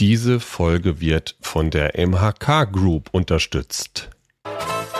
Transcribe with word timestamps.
Diese 0.00 0.40
Folge 0.40 1.00
wird 1.00 1.36
von 1.40 1.70
der 1.70 1.92
MHK 1.96 2.64
Group 2.72 3.10
unterstützt. 3.12 4.10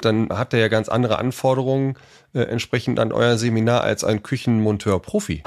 Dann 0.02 0.28
habt 0.30 0.52
ihr 0.52 0.60
ja 0.60 0.68
ganz 0.68 0.88
andere 0.88 1.18
Anforderungen 1.18 1.96
äh, 2.32 2.42
entsprechend 2.42 3.00
an 3.00 3.10
euer 3.10 3.36
Seminar 3.36 3.82
als 3.82 4.04
ein 4.04 4.22
Küchenmonteur-Profi. 4.22 5.42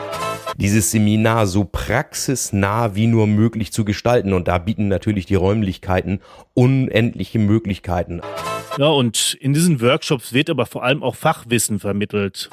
Dieses 0.57 0.91
Seminar 0.91 1.47
so 1.47 1.63
praxisnah 1.63 2.93
wie 2.95 3.07
nur 3.07 3.25
möglich 3.25 3.71
zu 3.71 3.85
gestalten 3.85 4.33
und 4.33 4.49
da 4.49 4.57
bieten 4.57 4.89
natürlich 4.89 5.25
die 5.27 5.35
Räumlichkeiten 5.35 6.19
unendliche 6.53 7.39
Möglichkeiten. 7.39 8.19
Ja, 8.77 8.87
und 8.87 9.37
in 9.39 9.53
diesen 9.53 9.79
Workshops 9.79 10.33
wird 10.33 10.49
aber 10.49 10.65
vor 10.65 10.83
allem 10.83 11.03
auch 11.03 11.15
Fachwissen 11.15 11.79
vermittelt. 11.79 12.49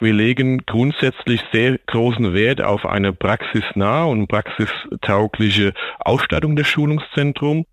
Wir 0.00 0.14
legen 0.14 0.64
grundsätzlich 0.64 1.42
sehr 1.52 1.76
großen 1.86 2.32
Wert 2.32 2.62
auf 2.62 2.86
eine 2.86 3.12
praxisnahe 3.12 4.06
und 4.06 4.28
praxistaugliche 4.28 5.74
Ausstattung 5.98 6.56
des 6.56 6.66
Schulungszentrums. 6.68 7.66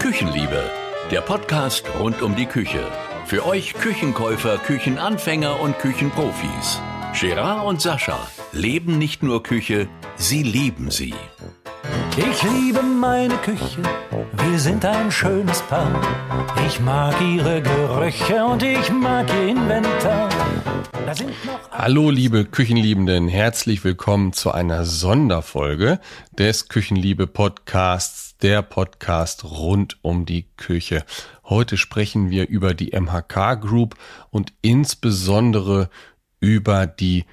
Küchenliebe, 0.00 0.70
der 1.10 1.22
Podcast 1.22 1.86
rund 1.98 2.20
um 2.20 2.36
die 2.36 2.44
Küche. 2.44 2.86
Für 3.24 3.46
euch 3.46 3.72
Küchenkäufer, 3.72 4.58
Küchenanfänger 4.58 5.60
und 5.60 5.78
Küchenprofis. 5.78 6.82
Gerard 7.20 7.64
und 7.64 7.80
Sascha 7.80 8.18
leben 8.50 8.98
nicht 8.98 9.22
nur 9.22 9.44
Küche, 9.44 9.88
sie 10.16 10.42
lieben 10.42 10.90
sie. 10.90 11.14
Ich 12.16 12.42
liebe 12.42 12.82
meine 12.82 13.36
Küche, 13.36 13.82
wir 14.32 14.58
sind 14.58 14.84
ein 14.84 15.12
schönes 15.12 15.62
Paar. 15.62 15.94
Ich 16.66 16.80
mag 16.80 17.14
ihre 17.20 17.62
Gerüche 17.62 18.44
und 18.44 18.64
ich 18.64 18.90
mag 18.90 19.28
ihr 19.32 19.48
Inventar. 19.48 20.28
Hallo 21.70 22.10
liebe 22.10 22.44
Küchenliebenden, 22.46 23.28
herzlich 23.28 23.84
willkommen 23.84 24.32
zu 24.32 24.50
einer 24.50 24.84
Sonderfolge 24.84 26.00
des 26.36 26.68
Küchenliebe 26.68 27.28
Podcasts, 27.28 28.36
der 28.38 28.62
Podcast 28.62 29.44
rund 29.44 29.98
um 30.02 30.26
die 30.26 30.46
Küche. 30.56 31.04
Heute 31.44 31.76
sprechen 31.76 32.30
wir 32.30 32.48
über 32.48 32.74
die 32.74 32.98
MHK 32.98 33.60
Group 33.60 33.94
und 34.30 34.52
insbesondere 34.62 35.82
über 35.82 35.90
die 37.00 37.24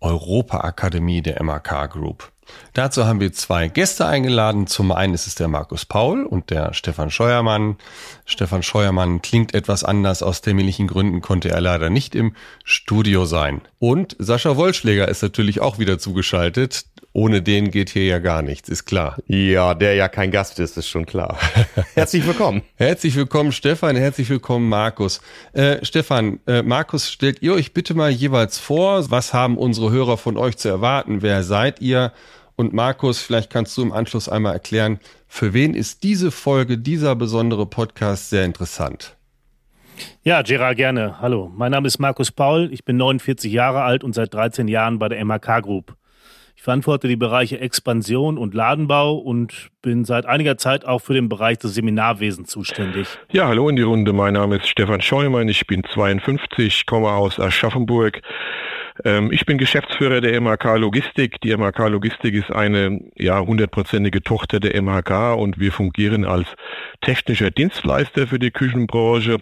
Europa-Akademie 0.00 1.22
der 1.22 1.42
MHK 1.42 1.90
Group. 1.90 2.32
Dazu 2.72 3.04
haben 3.04 3.20
wir 3.20 3.32
zwei 3.32 3.68
Gäste 3.68 4.06
eingeladen. 4.06 4.66
Zum 4.66 4.92
einen 4.92 5.14
ist 5.14 5.26
es 5.26 5.34
der 5.34 5.48
Markus 5.48 5.84
Paul 5.84 6.24
und 6.24 6.50
der 6.50 6.74
Stefan 6.74 7.10
Scheuermann. 7.10 7.76
Stefan 8.24 8.62
Scheuermann 8.62 9.22
klingt 9.22 9.54
etwas 9.54 9.84
anders. 9.84 10.22
Aus 10.22 10.40
terminlichen 10.40 10.88
Gründen 10.88 11.20
konnte 11.20 11.50
er 11.50 11.60
leider 11.60 11.90
nicht 11.90 12.14
im 12.14 12.34
Studio 12.64 13.24
sein. 13.24 13.60
Und 13.78 14.16
Sascha 14.18 14.56
Wollschläger 14.56 15.08
ist 15.08 15.22
natürlich 15.22 15.60
auch 15.60 15.78
wieder 15.78 15.98
zugeschaltet 15.98 16.86
ohne 17.12 17.42
den 17.42 17.70
geht 17.70 17.90
hier 17.90 18.04
ja 18.04 18.18
gar 18.18 18.42
nichts, 18.42 18.68
ist 18.68 18.84
klar. 18.84 19.16
Ja, 19.26 19.74
der 19.74 19.94
ja 19.94 20.08
kein 20.08 20.30
Gast 20.30 20.60
ist, 20.60 20.76
ist 20.76 20.88
schon 20.88 21.06
klar. 21.06 21.38
herzlich 21.94 22.26
willkommen. 22.26 22.62
Herzlich 22.76 23.16
willkommen, 23.16 23.52
Stefan. 23.52 23.96
Herzlich 23.96 24.30
willkommen, 24.30 24.68
Markus. 24.68 25.20
Äh, 25.52 25.84
Stefan, 25.84 26.38
äh, 26.46 26.62
Markus, 26.62 27.10
stellt 27.10 27.42
ihr 27.42 27.54
euch 27.54 27.72
bitte 27.72 27.94
mal 27.94 28.10
jeweils 28.10 28.58
vor, 28.58 29.10
was 29.10 29.34
haben 29.34 29.58
unsere 29.58 29.90
Hörer 29.90 30.18
von 30.18 30.36
euch 30.36 30.56
zu 30.56 30.68
erwarten? 30.68 31.22
Wer 31.22 31.42
seid 31.42 31.80
ihr? 31.80 32.12
Und 32.54 32.74
Markus, 32.74 33.20
vielleicht 33.20 33.50
kannst 33.50 33.76
du 33.76 33.82
im 33.82 33.92
Anschluss 33.92 34.28
einmal 34.28 34.52
erklären, 34.52 35.00
für 35.26 35.52
wen 35.52 35.74
ist 35.74 36.02
diese 36.02 36.30
Folge, 36.30 36.78
dieser 36.78 37.16
besondere 37.16 37.66
Podcast 37.66 38.30
sehr 38.30 38.44
interessant? 38.44 39.16
Ja, 40.22 40.42
Gerard, 40.42 40.76
gerne. 40.76 41.20
Hallo, 41.20 41.50
mein 41.54 41.72
Name 41.72 41.88
ist 41.88 41.98
Markus 41.98 42.30
Paul, 42.30 42.68
ich 42.72 42.84
bin 42.84 42.96
49 42.96 43.52
Jahre 43.52 43.82
alt 43.82 44.04
und 44.04 44.14
seit 44.14 44.32
13 44.32 44.68
Jahren 44.68 44.98
bei 44.98 45.08
der 45.08 45.24
MHK 45.24 45.62
Group. 45.62 45.96
Ich 46.60 46.64
verantworte 46.64 47.08
die 47.08 47.16
Bereiche 47.16 47.58
Expansion 47.58 48.36
und 48.36 48.52
Ladenbau 48.52 49.14
und 49.14 49.70
bin 49.80 50.04
seit 50.04 50.26
einiger 50.26 50.58
Zeit 50.58 50.84
auch 50.84 50.98
für 50.98 51.14
den 51.14 51.30
Bereich 51.30 51.56
des 51.56 51.72
Seminarwesens 51.72 52.50
zuständig. 52.50 53.08
Ja, 53.32 53.48
hallo 53.48 53.70
in 53.70 53.76
die 53.76 53.82
Runde. 53.82 54.12
Mein 54.12 54.34
Name 54.34 54.56
ist 54.56 54.68
Stefan 54.68 55.00
Scheumann. 55.00 55.48
Ich 55.48 55.66
bin 55.66 55.84
52, 55.84 56.84
komme 56.84 57.12
aus 57.12 57.40
Aschaffenburg. 57.40 58.20
Ähm, 59.06 59.32
ich 59.32 59.46
bin 59.46 59.56
Geschäftsführer 59.56 60.20
der 60.20 60.38
MHK 60.38 60.76
Logistik. 60.76 61.40
Die 61.40 61.56
MHK 61.56 61.88
Logistik 61.88 62.34
ist 62.34 62.50
eine 62.50 63.00
ja 63.16 63.40
hundertprozentige 63.40 64.22
Tochter 64.22 64.60
der 64.60 64.82
MHK 64.82 65.36
und 65.38 65.58
wir 65.58 65.72
fungieren 65.72 66.26
als 66.26 66.46
technischer 67.00 67.50
Dienstleister 67.50 68.26
für 68.26 68.38
die 68.38 68.50
Küchenbranche. 68.50 69.38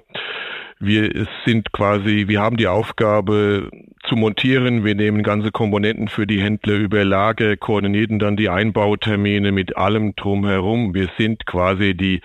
Wir 0.78 1.26
sind 1.44 1.72
quasi, 1.72 2.26
wir 2.28 2.40
haben 2.40 2.56
die 2.56 2.68
Aufgabe 2.68 3.68
zu 4.08 4.16
montieren. 4.16 4.84
Wir 4.84 4.94
nehmen 4.94 5.22
ganze 5.22 5.50
Komponenten 5.50 6.08
für 6.08 6.26
die 6.26 6.40
Händler 6.40 6.74
über 6.74 7.04
Lager, 7.04 7.56
koordinieren 7.56 8.18
dann 8.18 8.36
die 8.36 8.48
Einbautermine 8.48 9.52
mit 9.52 9.76
allem 9.76 10.16
drumherum. 10.16 10.94
Wir 10.94 11.08
sind 11.18 11.46
quasi 11.46 11.94
die, 11.94 12.20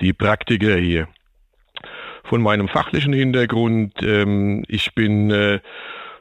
die 0.00 0.12
Praktiker 0.12 0.76
hier. 0.76 1.08
Von 2.24 2.42
meinem 2.42 2.68
fachlichen 2.68 3.12
Hintergrund, 3.12 3.92
ähm, 4.02 4.64
ich 4.66 4.94
bin 4.94 5.30
äh, 5.30 5.60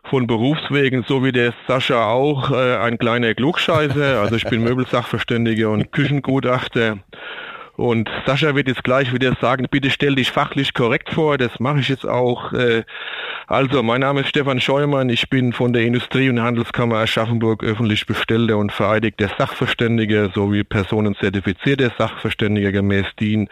von 0.04 0.28
Berufswegen, 0.28 1.04
so 1.08 1.24
wie 1.24 1.32
der 1.32 1.54
Sascha 1.68 2.12
auch, 2.12 2.52
äh, 2.52 2.78
ein 2.78 2.98
kleiner 2.98 3.34
Klugscheißer. 3.34 4.22
Also 4.22 4.36
ich 4.36 4.46
bin 4.46 4.64
Möbelsachverständiger 4.64 5.70
und 5.72 5.92
Küchengutachter. 5.92 7.00
Und 7.76 8.10
Sascha 8.26 8.56
wird 8.56 8.68
jetzt 8.68 8.84
gleich 8.84 9.14
wieder 9.14 9.34
sagen, 9.42 9.68
bitte 9.70 9.90
stell 9.90 10.16
dich 10.16 10.32
fachlich 10.32 10.74
korrekt 10.74 11.10
vor. 11.10 11.38
Das 11.38 11.60
mache 11.60 11.80
ich 11.80 11.90
jetzt 11.90 12.08
auch. 12.08 12.54
Äh, 12.54 12.84
also, 13.48 13.84
mein 13.84 14.02
Name 14.02 14.22
ist 14.22 14.30
Stefan 14.30 14.62
Scheumann. 14.62 15.10
Ich 15.10 15.30
bin 15.30 15.52
von 15.54 15.74
der 15.74 15.84
Industrie- 15.84 16.30
und 16.30 16.42
Handelskammer 16.42 16.98
Aschaffenburg 16.98 17.64
öffentlich 17.64 18.06
bestellter 18.06 18.58
und 18.58 18.72
vereidigter 18.72 19.30
Sachverständiger 19.38 20.30
sowie 20.30 20.64
personenzertifizierter 20.64 21.92
Sachverständiger 21.98 22.72
gemäß 22.72 23.06
DIN 23.20 23.50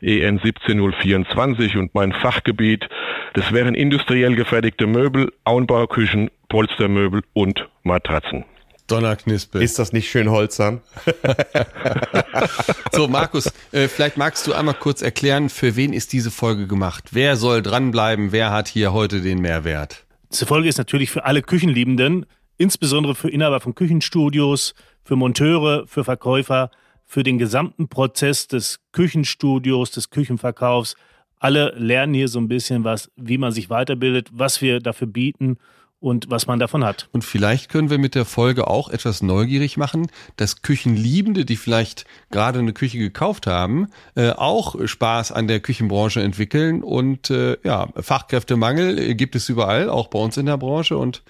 EN 0.00 0.38
17024 0.38 1.76
und 1.76 1.94
mein 1.94 2.12
Fachgebiet, 2.12 2.88
das 3.34 3.52
wären 3.52 3.74
industriell 3.74 4.34
gefertigte 4.34 4.86
Möbel, 4.86 5.32
Auenbauküchen, 5.44 6.30
Polstermöbel 6.48 7.22
und 7.34 7.68
Matratzen. 7.82 8.44
Donnerknispel. 8.88 9.62
Ist 9.62 9.78
das 9.78 9.92
nicht 9.92 10.10
schön 10.10 10.30
holzern? 10.30 10.80
so, 12.92 13.06
Markus, 13.06 13.52
äh, 13.72 13.88
vielleicht 13.88 14.16
magst 14.16 14.46
du 14.46 14.52
einmal 14.52 14.74
kurz 14.74 15.02
erklären, 15.02 15.48
für 15.48 15.76
wen 15.76 15.92
ist 15.92 16.12
diese 16.12 16.30
Folge 16.30 16.66
gemacht? 16.66 17.10
Wer 17.12 17.36
soll 17.36 17.62
dranbleiben? 17.62 18.32
Wer 18.32 18.50
hat 18.50 18.68
hier 18.68 18.92
heute 18.92 19.20
den 19.20 19.40
Mehrwert? 19.40 20.04
Diese 20.32 20.46
Folge 20.46 20.68
ist 20.68 20.78
natürlich 20.78 21.10
für 21.10 21.24
alle 21.24 21.42
Küchenliebenden, 21.42 22.26
insbesondere 22.56 23.14
für 23.14 23.30
Inhaber 23.30 23.60
von 23.60 23.74
Küchenstudios, 23.74 24.74
für 25.04 25.16
Monteure, 25.16 25.86
für 25.86 26.04
Verkäufer, 26.04 26.70
für 27.06 27.22
den 27.22 27.38
gesamten 27.38 27.88
Prozess 27.88 28.48
des 28.48 28.80
Küchenstudios, 28.92 29.90
des 29.90 30.10
Küchenverkaufs. 30.10 30.96
Alle 31.38 31.72
lernen 31.76 32.14
hier 32.14 32.28
so 32.28 32.38
ein 32.40 32.48
bisschen 32.48 32.84
was, 32.84 33.10
wie 33.16 33.38
man 33.38 33.52
sich 33.52 33.70
weiterbildet, 33.70 34.28
was 34.32 34.60
wir 34.60 34.80
dafür 34.80 35.06
bieten 35.06 35.58
und 36.00 36.30
was 36.30 36.46
man 36.46 36.58
davon 36.58 36.84
hat. 36.84 37.08
Und 37.12 37.24
vielleicht 37.24 37.70
können 37.70 37.90
wir 37.90 37.98
mit 37.98 38.14
der 38.14 38.24
Folge 38.24 38.68
auch 38.68 38.88
etwas 38.88 39.22
neugierig 39.22 39.76
machen, 39.76 40.08
dass 40.36 40.62
Küchenliebende, 40.62 41.44
die 41.44 41.56
vielleicht 41.56 42.04
gerade 42.30 42.60
eine 42.60 42.72
Küche 42.72 42.98
gekauft 42.98 43.46
haben, 43.46 43.88
äh, 44.14 44.30
auch 44.30 44.76
Spaß 44.86 45.32
an 45.32 45.48
der 45.48 45.60
Küchenbranche 45.60 46.22
entwickeln. 46.22 46.82
Und 46.82 47.30
äh, 47.30 47.56
ja, 47.64 47.88
Fachkräftemangel 47.96 49.14
gibt 49.14 49.34
es 49.34 49.48
überall, 49.48 49.90
auch 49.90 50.08
bei 50.08 50.18
uns 50.18 50.36
in 50.36 50.46
der 50.46 50.56
Branche. 50.56 50.96
Und 50.96 51.22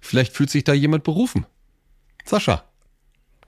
vielleicht 0.00 0.32
fühlt 0.32 0.50
sich 0.50 0.64
da 0.64 0.72
jemand 0.72 1.04
berufen. 1.04 1.46
Sascha. 2.24 2.64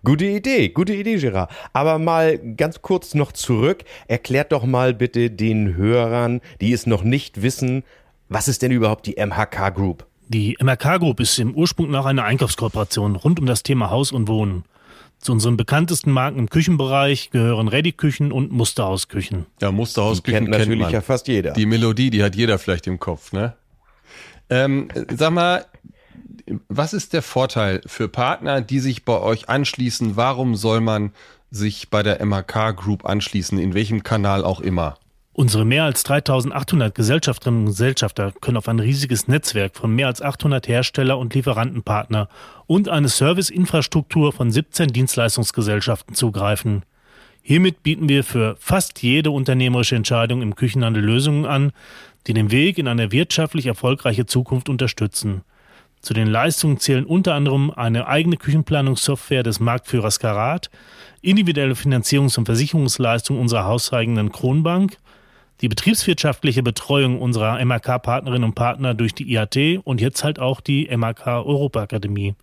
Gute 0.03 0.27
Idee, 0.27 0.69
gute 0.69 0.93
Idee, 0.93 1.17
Gerard. 1.17 1.51
Aber 1.73 1.99
mal 1.99 2.37
ganz 2.37 2.83
kurz 2.83 3.15
noch 3.15 3.33
zurück. 3.33 3.85
Erklärt 4.07 4.53
doch 4.53 4.65
mal 4.65 4.93
bitte 4.93 5.31
den 5.31 5.77
Hörern, 5.77 6.43
die 6.61 6.75
es 6.75 6.87
noch 6.87 7.05
nicht 7.05 7.41
wissen, 7.41 7.85
was 8.29 8.49
ist 8.49 8.63
denn 8.63 8.73
überhaupt 8.73 9.07
die 9.07 9.17
MHK 9.17 9.75
Group? 9.75 10.07
Die 10.29 10.57
MRK 10.61 10.99
Group 10.99 11.21
ist 11.21 11.39
im 11.39 11.55
Ursprung 11.55 11.91
nach 11.91 12.07
einer 12.07 12.25
Einkaufskooperation 12.25 13.17
rund 13.17 13.39
um 13.39 13.47
das 13.47 13.63
Thema 13.63 13.91
Haus 13.91 14.11
und 14.11 14.29
Wohnen. 14.29 14.65
Zu 15.19 15.33
unseren 15.33 15.57
bekanntesten 15.57 16.11
Marken 16.11 16.39
im 16.39 16.51
Küchenbereich 16.51 17.31
gehören 17.31 17.69
Ready-Küchen 17.69 18.33
und 18.33 18.53
Musterhausküchen. 18.53 19.47
Ja, 19.61 19.71
Musterhausküchen 19.71 20.41
kennt 20.47 20.51
natürlich 20.51 20.81
kennt 20.81 20.93
ja 20.93 21.01
fast 21.01 21.29
jeder. 21.29 21.53
Die 21.53 21.67
Melodie, 21.67 22.11
die 22.11 22.23
hat 22.23 22.35
jeder 22.35 22.59
vielleicht 22.59 22.87
im 22.87 22.99
Kopf, 22.99 23.33
ne? 23.33 23.55
Ähm, 24.51 24.89
sag 25.15 25.33
mal, 25.33 25.65
was 26.69 26.93
ist 26.93 27.13
der 27.15 27.23
Vorteil 27.23 27.81
für 27.87 28.09
Partner, 28.09 28.61
die 28.61 28.81
sich 28.81 29.05
bei 29.05 29.19
euch 29.19 29.49
anschließen? 29.49 30.17
Warum 30.17 30.57
soll 30.57 30.81
man 30.81 31.13
sich 31.51 31.89
bei 31.89 32.03
der 32.03 32.25
MHK 32.25 32.77
Group 32.77 33.07
anschließen, 33.07 33.59
in 33.59 33.75
welchem 33.75 34.03
Kanal 34.03 34.45
auch 34.45 34.61
immer? 34.61 34.99
Unsere 35.37 35.65
mehr 35.65 35.83
als 35.83 36.05
3800 36.05 36.95
Gesellschafterinnen 36.95 37.63
und 37.63 37.67
Gesellschafter 37.67 38.33
können 38.41 38.57
auf 38.57 38.69
ein 38.69 38.79
riesiges 38.79 39.27
Netzwerk 39.27 39.77
von 39.77 39.93
mehr 39.93 40.07
als 40.07 40.23
800 40.23 40.69
Hersteller 40.69 41.19
und 41.19 41.35
Lieferantenpartner 41.35 42.29
und 42.67 42.89
eine 42.89 43.09
Serviceinfrastruktur 43.09 44.33
von 44.33 44.53
17 44.53 44.93
Dienstleistungsgesellschaften 44.93 46.15
zugreifen. 46.15 46.85
Hiermit 47.43 47.83
bieten 47.83 48.09
wir 48.09 48.23
für 48.23 48.55
fast 48.61 49.03
jede 49.03 49.33
unternehmerische 49.33 49.97
Entscheidung 49.97 50.41
im 50.41 50.55
Küchenhandel 50.55 51.03
Lösungen 51.03 51.47
an, 51.47 51.73
die 52.29 52.33
den 52.33 52.53
Weg 52.53 52.79
in 52.79 52.87
eine 52.87 53.11
wirtschaftlich 53.11 53.67
erfolgreiche 53.67 54.27
Zukunft 54.27 54.69
unterstützen. 54.69 55.43
Zu 56.01 56.15
den 56.15 56.29
Leistungen 56.29 56.79
zählen 56.79 57.07
unter 57.07 57.35
anderem 57.35 57.73
eine 57.73 58.07
eigene 58.07 58.37
Küchenplanungssoftware 58.37 59.43
des 59.43 59.59
Marktführers 59.59 60.21
Karat, 60.21 60.71
individuelle 61.23 61.75
Finanzierungs- 61.75 62.39
und 62.39 62.45
Versicherungsleistungen 62.45 63.43
unserer 63.43 63.65
hauseigenen 63.65 64.31
Kronbank, 64.31 64.99
die 65.61 65.69
betriebswirtschaftliche 65.69 66.63
Betreuung 66.63 67.21
unserer 67.21 67.65
MAK-Partnerinnen 67.65 68.45
und 68.45 68.55
Partner 68.55 68.95
durch 68.95 69.15
die 69.15 69.31
IAT 69.33 69.81
und 69.85 70.01
jetzt 70.01 70.25
halt 70.25 70.39
auch 70.39 70.61
die 70.61 70.89
MAK 70.97 71.27
Europa 71.27 71.83
Akademie. 71.83 72.35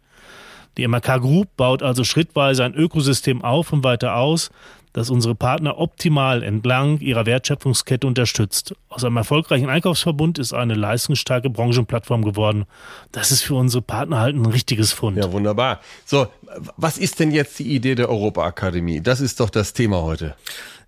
Die 0.78 0.88
MAK 0.88 1.22
Group 1.22 1.50
baut 1.58 1.84
also 1.84 2.04
schrittweise 2.04 2.64
ein 2.64 2.74
Ökosystem 2.74 3.44
auf 3.44 3.74
und 3.74 3.84
weiter 3.84 4.16
aus, 4.16 4.52
das 4.94 5.10
unsere 5.10 5.36
Partner 5.36 5.78
optimal 5.80 6.44
entlang 6.44 7.00
ihrer 7.00 7.26
Wertschöpfungskette 7.26 8.06
unterstützt. 8.06 8.76
Aus 8.90 9.04
einem 9.04 9.18
erfolgreichen 9.18 9.70
Einkaufsverbund 9.70 10.38
ist 10.38 10.54
eine 10.54 10.74
leistungsstarke 10.74 11.50
Branchenplattform 11.50 12.24
geworden. 12.24 12.66
Das 13.12 13.32
ist 13.32 13.42
für 13.42 13.56
unsere 13.56 13.82
Partner 13.82 14.20
halt 14.20 14.36
ein 14.36 14.46
richtiges 14.46 14.92
Fund. 14.92 15.18
Ja, 15.18 15.32
wunderbar. 15.32 15.80
So, 16.06 16.28
was 16.76 16.98
ist 16.98 17.20
denn 17.20 17.32
jetzt 17.32 17.60
die 17.60 17.74
Idee 17.74 17.96
der 17.96 18.10
Europa-Akademie? 18.10 19.00
Das 19.02 19.22
ist 19.22 19.40
doch 19.40 19.50
das 19.50 19.74
Thema 19.74 20.02
heute. 20.02 20.36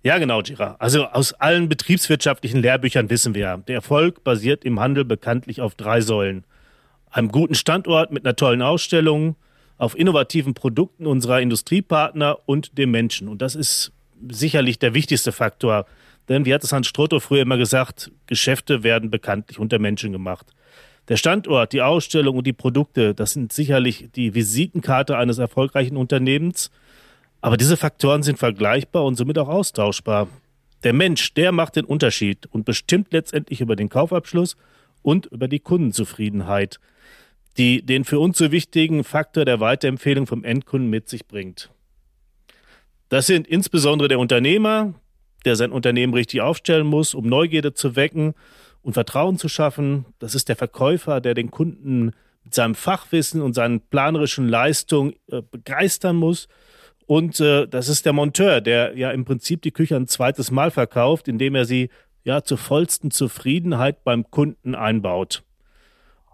Ja, 0.04 0.18
genau, 0.18 0.42
Gira. 0.42 0.76
Also 0.80 1.06
aus 1.06 1.32
allen 1.32 1.70
betriebswirtschaftlichen 1.70 2.60
Lehrbüchern 2.60 3.08
wissen 3.08 3.34
wir, 3.34 3.56
der 3.66 3.76
Erfolg 3.76 4.22
basiert 4.22 4.62
im 4.62 4.78
Handel 4.78 5.06
bekanntlich 5.06 5.62
auf 5.62 5.74
drei 5.76 6.02
Säulen. 6.02 6.44
Einem 7.10 7.28
guten 7.32 7.54
Standort 7.54 8.12
mit 8.12 8.26
einer 8.26 8.36
tollen 8.36 8.60
Ausstellung, 8.60 9.36
auf 9.78 9.98
innovativen 9.98 10.52
Produkten 10.52 11.06
unserer 11.06 11.40
Industriepartner 11.40 12.38
und 12.44 12.76
dem 12.76 12.90
Menschen. 12.90 13.28
Und 13.28 13.40
das 13.40 13.54
ist 13.54 13.92
sicherlich 14.30 14.78
der 14.78 14.92
wichtigste 14.92 15.32
Faktor. 15.32 15.86
Denn, 16.28 16.44
wie 16.44 16.52
hat 16.52 16.62
es 16.64 16.72
Hans 16.72 16.86
Strotto 16.86 17.18
früher 17.18 17.40
immer 17.40 17.56
gesagt, 17.56 18.10
Geschäfte 18.26 18.82
werden 18.82 19.10
bekanntlich 19.10 19.58
unter 19.58 19.78
Menschen 19.78 20.12
gemacht. 20.12 20.46
Der 21.08 21.16
Standort, 21.16 21.72
die 21.72 21.80
Ausstellung 21.80 22.36
und 22.36 22.46
die 22.46 22.52
Produkte, 22.52 23.14
das 23.14 23.32
sind 23.32 23.54
sicherlich 23.54 24.10
die 24.14 24.34
Visitenkarte 24.34 25.16
eines 25.16 25.38
erfolgreichen 25.38 25.96
Unternehmens. 25.96 26.70
Aber 27.44 27.56
diese 27.58 27.76
Faktoren 27.76 28.22
sind 28.22 28.38
vergleichbar 28.38 29.04
und 29.04 29.16
somit 29.16 29.38
auch 29.38 29.48
austauschbar. 29.48 30.28
Der 30.82 30.92
Mensch, 30.92 31.34
der 31.34 31.52
macht 31.52 31.76
den 31.76 31.84
Unterschied 31.84 32.46
und 32.46 32.64
bestimmt 32.64 33.12
letztendlich 33.12 33.60
über 33.60 33.76
den 33.76 33.88
Kaufabschluss 33.88 34.56
und 35.02 35.26
über 35.26 35.48
die 35.48 35.60
Kundenzufriedenheit 35.60 36.80
die 37.56 37.84
den 37.84 38.04
für 38.04 38.18
uns 38.18 38.38
so 38.38 38.50
wichtigen 38.50 39.04
Faktor 39.04 39.44
der 39.44 39.60
Weiterempfehlung 39.60 40.26
vom 40.26 40.44
Endkunden 40.44 40.90
mit 40.90 41.08
sich 41.08 41.26
bringt. 41.26 41.70
Das 43.08 43.26
sind 43.26 43.46
insbesondere 43.46 44.08
der 44.08 44.18
Unternehmer, 44.18 44.94
der 45.44 45.56
sein 45.56 45.72
Unternehmen 45.72 46.14
richtig 46.14 46.40
aufstellen 46.40 46.86
muss, 46.86 47.14
um 47.14 47.28
Neugierde 47.28 47.74
zu 47.74 47.96
wecken 47.96 48.34
und 48.82 48.94
Vertrauen 48.94 49.38
zu 49.38 49.48
schaffen. 49.48 50.06
Das 50.18 50.34
ist 50.34 50.48
der 50.48 50.56
Verkäufer, 50.56 51.20
der 51.20 51.34
den 51.34 51.50
Kunden 51.50 52.12
mit 52.42 52.54
seinem 52.54 52.74
Fachwissen 52.74 53.40
und 53.40 53.54
seinen 53.54 53.80
planerischen 53.80 54.48
Leistungen 54.48 55.14
äh, 55.30 55.42
begeistern 55.42 56.16
muss. 56.16 56.48
Und 57.06 57.40
äh, 57.40 57.66
das 57.66 57.88
ist 57.88 58.06
der 58.06 58.12
Monteur, 58.12 58.60
der 58.60 58.96
ja 58.96 59.10
im 59.10 59.24
Prinzip 59.24 59.62
die 59.62 59.72
Küche 59.72 59.96
ein 59.96 60.06
zweites 60.06 60.50
Mal 60.50 60.70
verkauft, 60.70 61.28
indem 61.28 61.54
er 61.54 61.64
sie 61.64 61.90
ja 62.24 62.42
zur 62.42 62.58
vollsten 62.58 63.10
Zufriedenheit 63.10 64.04
beim 64.04 64.30
Kunden 64.30 64.74
einbaut. 64.74 65.42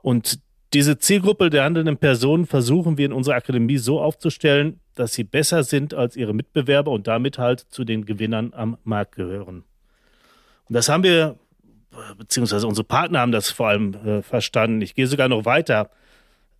Und 0.03 0.41
diese 0.73 0.99
Zielgruppe 0.99 1.51
der 1.51 1.65
handelnden 1.65 1.97
Personen 1.97 2.47
versuchen 2.47 2.97
wir 2.97 3.07
in 3.07 3.13
unserer 3.13 3.35
Akademie 3.35 3.79
so 3.79 4.01
aufzustellen, 4.01 4.79
dass 4.95 5.15
sie 5.15 5.25
besser 5.25 5.65
sind 5.65 5.95
als 5.95 6.15
ihre 6.15 6.33
Mitbewerber 6.33 6.93
und 6.93 7.09
damit 7.09 7.39
halt 7.39 7.61
zu 7.61 7.85
den 7.85 8.07
Gewinnern 8.07 8.53
am 8.55 8.79
Markt 8.85 9.17
gehören. 9.17 9.65
Und 10.69 10.75
das 10.75 10.89
haben 10.89 11.03
wir, 11.03 11.37
beziehungsweise 12.17 12.69
unsere 12.69 12.85
Partner 12.85 13.19
haben 13.19 13.33
das 13.33 13.51
vor 13.51 13.69
allem 13.69 13.95
äh, 13.95 14.23
verstanden. 14.23 14.81
Ich 14.81 14.95
gehe 14.95 15.09
sogar 15.09 15.29
noch 15.29 15.45
weiter. 15.45 15.91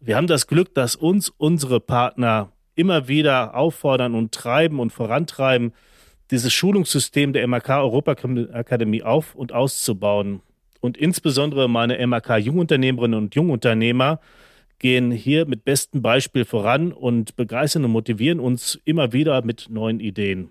Wir 0.01 0.17
haben 0.17 0.27
das 0.27 0.49
Glück, 0.49 0.75
dass 0.75 0.97
uns 0.97 1.29
unsere 1.29 1.79
Partner 1.79 2.51
immer 2.75 3.09
wieder 3.09 3.55
auffordern 3.55 4.15
und 4.15 4.33
treiben 4.33 4.81
und 4.81 4.93
vorantreiben, 4.93 5.73
dieses 6.31 6.53
Schulungssystem 6.53 7.33
der 7.33 7.47
MAK 7.47 7.71
Europa 7.71 8.13
Akademie 8.53 9.03
auf 9.03 9.35
und 9.35 9.53
auszubauen 9.53 10.43
und 10.81 10.97
insbesondere 10.97 11.69
meine 11.69 12.05
MAK 12.07 12.39
Jungunternehmerinnen 12.39 13.19
und 13.19 13.35
Jungunternehmer 13.35 14.21
gehen 14.79 15.11
hier 15.11 15.47
mit 15.47 15.65
bestem 15.65 16.01
Beispiel 16.01 16.45
voran 16.45 16.93
und 16.93 17.37
begeistern 17.37 17.85
und 17.85 17.93
motivieren 17.93 18.41
uns 18.41 18.81
immer 18.85 19.13
wieder 19.13 19.45
mit 19.45 19.67
neuen 19.69 20.01
Ideen. 20.01 20.51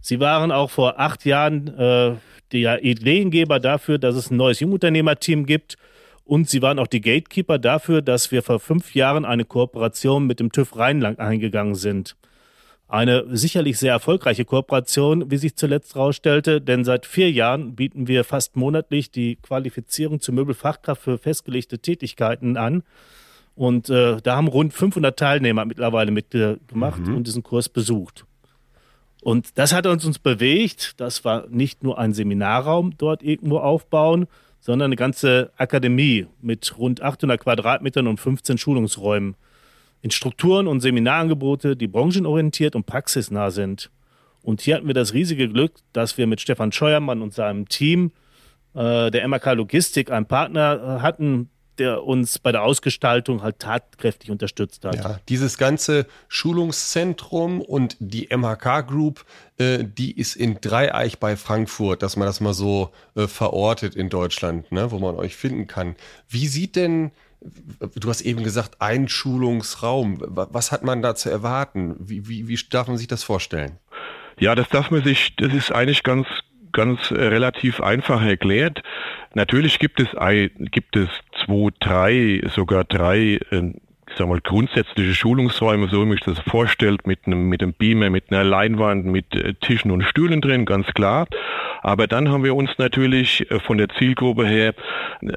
Sie 0.00 0.20
waren 0.20 0.52
auch 0.52 0.70
vor 0.70 1.00
acht 1.00 1.24
Jahren 1.24 1.68
äh, 1.78 2.14
der 2.52 2.84
Ideengeber 2.84 3.58
dafür, 3.58 3.98
dass 3.98 4.14
es 4.14 4.30
ein 4.30 4.36
neues 4.36 4.60
Jungunternehmerteam 4.60 5.46
gibt. 5.46 5.76
Und 6.26 6.50
sie 6.50 6.60
waren 6.60 6.80
auch 6.80 6.88
die 6.88 7.00
Gatekeeper 7.00 7.58
dafür, 7.58 8.02
dass 8.02 8.32
wir 8.32 8.42
vor 8.42 8.58
fünf 8.58 8.96
Jahren 8.96 9.24
eine 9.24 9.44
Kooperation 9.44 10.26
mit 10.26 10.40
dem 10.40 10.50
TÜV 10.50 10.76
Rheinland 10.76 11.20
eingegangen 11.20 11.76
sind. 11.76 12.16
Eine 12.88 13.24
sicherlich 13.36 13.78
sehr 13.78 13.92
erfolgreiche 13.92 14.44
Kooperation, 14.44 15.30
wie 15.30 15.36
sich 15.36 15.54
zuletzt 15.54 15.94
herausstellte, 15.94 16.60
denn 16.60 16.84
seit 16.84 17.06
vier 17.06 17.30
Jahren 17.30 17.76
bieten 17.76 18.08
wir 18.08 18.24
fast 18.24 18.56
monatlich 18.56 19.12
die 19.12 19.36
Qualifizierung 19.36 20.20
zur 20.20 20.34
Möbelfachkraft 20.34 21.02
für 21.02 21.16
festgelegte 21.16 21.78
Tätigkeiten 21.78 22.56
an. 22.56 22.82
Und 23.54 23.88
äh, 23.88 24.20
da 24.20 24.36
haben 24.36 24.48
rund 24.48 24.74
500 24.74 25.16
Teilnehmer 25.16 25.64
mittlerweile 25.64 26.10
mitgemacht 26.10 27.06
mhm. 27.06 27.16
und 27.16 27.26
diesen 27.26 27.44
Kurs 27.44 27.68
besucht. 27.68 28.24
Und 29.22 29.58
das 29.58 29.72
hat 29.72 29.86
uns, 29.86 30.04
uns 30.04 30.18
bewegt, 30.18 31.00
dass 31.00 31.24
wir 31.24 31.46
nicht 31.50 31.84
nur 31.84 31.98
einen 31.98 32.14
Seminarraum 32.14 32.96
dort 32.98 33.22
irgendwo 33.22 33.58
aufbauen, 33.58 34.26
sondern 34.66 34.86
eine 34.86 34.96
ganze 34.96 35.52
Akademie 35.58 36.26
mit 36.42 36.76
rund 36.76 37.00
800 37.00 37.40
Quadratmetern 37.40 38.08
und 38.08 38.18
15 38.18 38.58
Schulungsräumen 38.58 39.36
in 40.02 40.10
Strukturen 40.10 40.66
und 40.66 40.80
Seminarangebote, 40.80 41.76
die 41.76 41.86
branchenorientiert 41.86 42.74
und 42.74 42.84
praxisnah 42.84 43.52
sind. 43.52 43.92
Und 44.42 44.60
hier 44.60 44.74
hatten 44.74 44.88
wir 44.88 44.94
das 44.94 45.14
riesige 45.14 45.48
Glück, 45.48 45.74
dass 45.92 46.18
wir 46.18 46.26
mit 46.26 46.40
Stefan 46.40 46.72
Scheuermann 46.72 47.22
und 47.22 47.32
seinem 47.32 47.68
Team 47.68 48.10
äh, 48.74 49.08
der 49.12 49.28
MAK 49.28 49.54
Logistik 49.54 50.10
einen 50.10 50.26
Partner 50.26 50.98
äh, 50.98 51.00
hatten, 51.00 51.48
der 51.78 52.04
uns 52.04 52.38
bei 52.38 52.52
der 52.52 52.62
Ausgestaltung 52.62 53.42
halt 53.42 53.58
tatkräftig 53.58 54.30
unterstützt 54.30 54.84
hat. 54.84 54.96
Ja, 54.96 55.20
dieses 55.28 55.58
ganze 55.58 56.06
Schulungszentrum 56.28 57.60
und 57.60 57.96
die 57.98 58.28
MHK 58.34 58.86
Group, 58.86 59.24
äh, 59.58 59.84
die 59.84 60.18
ist 60.18 60.36
in 60.36 60.60
Dreieich 60.60 61.18
bei 61.18 61.36
Frankfurt, 61.36 62.02
dass 62.02 62.16
man 62.16 62.26
das 62.26 62.40
mal 62.40 62.54
so 62.54 62.90
äh, 63.14 63.26
verortet 63.26 63.94
in 63.94 64.08
Deutschland, 64.08 64.70
ne, 64.72 64.90
wo 64.90 64.98
man 64.98 65.16
euch 65.16 65.36
finden 65.36 65.66
kann. 65.66 65.96
Wie 66.28 66.48
sieht 66.48 66.76
denn 66.76 67.12
Du 67.94 68.08
hast 68.08 68.22
eben 68.22 68.42
gesagt, 68.42 68.80
ein 68.80 69.08
Schulungsraum. 69.08 70.18
Was 70.20 70.72
hat 70.72 70.82
man 70.82 71.02
da 71.02 71.14
zu 71.14 71.30
erwarten? 71.30 71.94
Wie, 71.98 72.28
wie, 72.28 72.48
wie 72.48 72.58
darf 72.70 72.88
man 72.88 72.96
sich 72.96 73.08
das 73.08 73.22
vorstellen? 73.22 73.78
Ja, 74.38 74.54
das 74.54 74.68
darf 74.68 74.90
man 74.90 75.02
sich, 75.02 75.34
das 75.36 75.52
ist 75.52 75.72
eigentlich 75.72 76.02
ganz, 76.02 76.26
ganz 76.76 77.10
äh, 77.10 77.14
relativ 77.14 77.80
einfach 77.80 78.22
erklärt. 78.22 78.82
Natürlich 79.34 79.78
gibt 79.78 79.98
es, 79.98 80.08
gibt 80.70 80.94
es 80.94 81.08
zwei, 81.44 81.70
drei, 81.80 82.42
sogar 82.54 82.84
drei 82.84 83.40
äh, 83.50 83.72
ich 84.16 84.18
sag 84.18 84.28
mal, 84.28 84.40
grundsätzliche 84.40 85.14
Schulungsräume, 85.14 85.88
so 85.88 86.00
wie 86.00 86.06
mich 86.06 86.20
das 86.20 86.38
vorstellt, 86.38 87.06
mit 87.06 87.26
einem, 87.26 87.50
mit 87.50 87.62
einem 87.62 87.74
Beamer, 87.74 88.08
mit 88.08 88.32
einer 88.32 88.44
Leinwand, 88.44 89.04
mit 89.04 89.34
äh, 89.34 89.52
Tischen 89.52 89.90
und 89.90 90.04
Stühlen 90.04 90.40
drin, 90.40 90.64
ganz 90.64 90.86
klar. 90.94 91.26
Aber 91.82 92.06
dann 92.06 92.30
haben 92.30 92.42
wir 92.42 92.54
uns 92.54 92.70
natürlich 92.78 93.50
äh, 93.50 93.60
von 93.60 93.76
der 93.76 93.90
Zielgruppe 93.90 94.46
her 94.46 94.72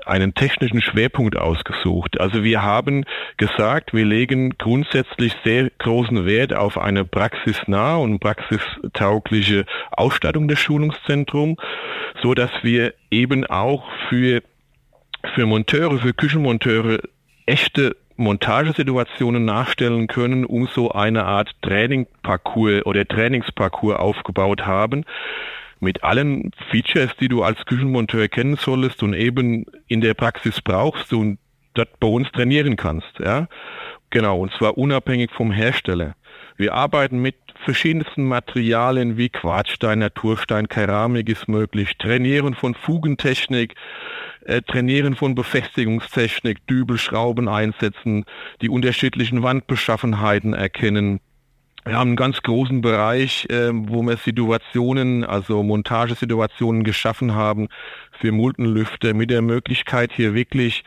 einen 0.05 0.33
technischen 0.33 0.81
Schwerpunkt 0.81 1.35
ausgesucht. 1.35 2.21
Also 2.21 2.45
wir 2.45 2.63
haben 2.63 3.03
gesagt, 3.35 3.93
wir 3.93 4.05
legen 4.05 4.57
grundsätzlich 4.57 5.35
sehr 5.43 5.71
großen 5.79 6.25
Wert 6.25 6.53
auf 6.53 6.77
eine 6.77 7.03
praxisnahe 7.03 7.99
und 7.99 8.19
praxistaugliche 8.19 9.65
Ausstattung 9.91 10.47
des 10.47 10.57
Schulungszentrums, 10.57 11.57
so 12.23 12.33
dass 12.33 12.51
wir 12.61 12.93
eben 13.11 13.45
auch 13.45 13.83
für 14.07 14.41
für 15.35 15.45
Monteure, 15.45 15.99
für 15.99 16.13
Küchenmonteure 16.13 16.99
echte 17.45 17.97
Montagesituationen 18.19 19.45
nachstellen 19.45 20.07
können, 20.07 20.45
um 20.45 20.67
so 20.67 20.91
eine 20.91 21.25
Art 21.25 21.51
Trainingparcours 21.61 22.85
oder 22.85 23.07
Trainingsparcours 23.07 23.97
aufgebaut 23.97 24.65
haben 24.65 25.05
mit 25.79 26.03
allen 26.03 26.51
Features, 26.69 27.15
die 27.19 27.29
du 27.29 27.43
als 27.43 27.65
Küchenmonteur 27.65 28.27
kennen 28.27 28.57
solltest 28.57 29.01
und 29.01 29.13
eben 29.13 29.65
in 29.87 30.01
der 30.01 30.13
Praxis 30.13 30.61
brauchst 30.61 31.13
und 31.13 31.39
dort 31.73 31.99
bei 31.99 32.07
uns 32.07 32.31
trainieren 32.31 32.75
kannst. 32.75 33.19
Ja? 33.19 33.47
Genau, 34.09 34.39
und 34.39 34.51
zwar 34.53 34.77
unabhängig 34.77 35.31
vom 35.31 35.51
Hersteller. 35.51 36.15
Wir 36.57 36.73
arbeiten 36.73 37.19
mit 37.21 37.35
verschiedensten 37.63 38.25
Materialien 38.25 39.17
wie 39.17 39.29
Quarzstein, 39.29 39.99
Naturstein, 39.99 40.67
Keramik 40.67 41.29
ist 41.29 41.47
möglich, 41.47 41.97
Trainieren 41.97 42.53
von 42.53 42.73
Fugentechnik, 42.73 43.75
äh, 44.45 44.61
Trainieren 44.61 45.15
von 45.15 45.35
Befestigungstechnik, 45.35 46.65
Dübelschrauben 46.67 47.47
einsetzen, 47.47 48.25
die 48.61 48.69
unterschiedlichen 48.69 49.43
Wandbeschaffenheiten 49.43 50.53
erkennen. 50.53 51.19
Wir 51.85 51.97
haben 51.97 52.09
einen 52.09 52.15
ganz 52.17 52.41
großen 52.41 52.81
Bereich, 52.81 53.47
äh, 53.49 53.71
wo 53.73 54.01
wir 54.03 54.17
Situationen, 54.17 55.23
also 55.23 55.63
Montagesituationen 55.63 56.83
geschaffen 56.83 57.35
haben 57.35 57.69
für 58.19 58.31
Multenlüfter 58.31 59.13
mit 59.13 59.29
der 59.29 59.41
Möglichkeit 59.41 60.11
hier 60.13 60.33
wirklich 60.33 60.83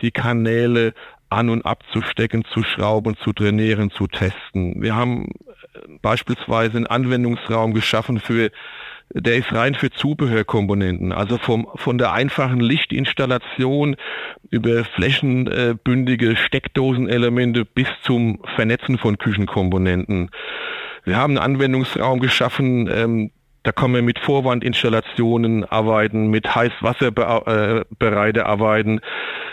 die 0.00 0.12
Kanäle 0.12 0.94
an- 1.30 1.48
und 1.48 1.64
abzustecken, 1.64 2.44
zu 2.44 2.62
schrauben, 2.62 3.16
zu 3.18 3.32
trainieren, 3.32 3.90
zu 3.90 4.06
testen. 4.06 4.82
Wir 4.82 4.94
haben 4.96 5.26
äh, 5.26 5.78
beispielsweise 6.00 6.76
einen 6.76 6.86
Anwendungsraum 6.86 7.74
geschaffen 7.74 8.20
für 8.20 8.50
der 9.12 9.36
ist 9.36 9.52
rein 9.52 9.74
für 9.74 9.90
Zubehörkomponenten, 9.90 11.12
also 11.12 11.36
vom, 11.38 11.68
von 11.74 11.98
der 11.98 12.12
einfachen 12.12 12.60
Lichtinstallation 12.60 13.96
über 14.50 14.84
flächenbündige 14.84 16.36
Steckdosenelemente 16.36 17.64
bis 17.64 17.88
zum 18.02 18.40
Vernetzen 18.54 18.98
von 18.98 19.18
Küchenkomponenten. 19.18 20.30
Wir 21.04 21.16
haben 21.16 21.36
einen 21.36 21.54
Anwendungsraum 21.54 22.20
geschaffen, 22.20 22.88
ähm, 22.92 23.30
da 23.62 23.72
kann 23.72 23.92
man 23.92 24.04
mit 24.04 24.18
Vorwandinstallationen 24.18 25.64
arbeiten, 25.64 26.28
mit 26.28 26.54
Heißwasserbereite 26.54 28.46
arbeiten, 28.46 29.00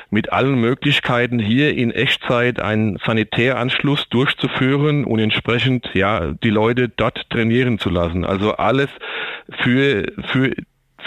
mit 0.09 0.31
allen 0.31 0.59
Möglichkeiten 0.59 1.39
hier 1.39 1.75
in 1.75 1.91
Echtzeit 1.91 2.59
einen 2.59 2.97
Sanitäranschluss 3.05 4.07
durchzuführen 4.09 5.05
und 5.05 5.19
entsprechend 5.19 5.89
ja 5.93 6.33
die 6.43 6.49
Leute 6.49 6.89
dort 6.89 7.29
trainieren 7.29 7.79
zu 7.79 7.89
lassen. 7.89 8.25
Also 8.25 8.53
alles 8.53 8.89
für 9.63 10.05
für 10.31 10.53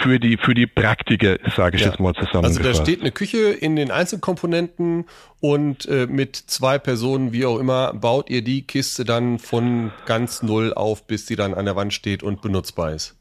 für 0.01 0.19
die 0.19 0.37
für 0.37 0.53
die 0.53 0.67
Praktiker, 0.67 1.37
sage 1.55 1.77
ich 1.77 1.83
ja. 1.83 1.89
jetzt 1.89 1.99
mal 1.99 2.13
zusammengefasst. 2.13 2.65
Also 2.65 2.79
da 2.79 2.85
steht 2.85 3.01
eine 3.01 3.11
Küche 3.11 3.51
in 3.51 3.75
den 3.75 3.91
Einzelkomponenten 3.91 5.05
und 5.39 5.85
äh, 5.87 6.07
mit 6.07 6.35
zwei 6.35 6.79
Personen, 6.79 7.33
wie 7.33 7.45
auch 7.45 7.59
immer, 7.59 7.93
baut 7.93 8.29
ihr 8.29 8.43
die 8.43 8.63
Kiste 8.63 9.05
dann 9.05 9.39
von 9.39 9.91
ganz 10.05 10.41
null 10.41 10.73
auf, 10.73 11.05
bis 11.07 11.27
sie 11.27 11.35
dann 11.35 11.53
an 11.53 11.65
der 11.65 11.75
Wand 11.75 11.93
steht 11.93 12.23
und 12.23 12.41
benutzbar 12.41 12.93
ist. 12.93 13.15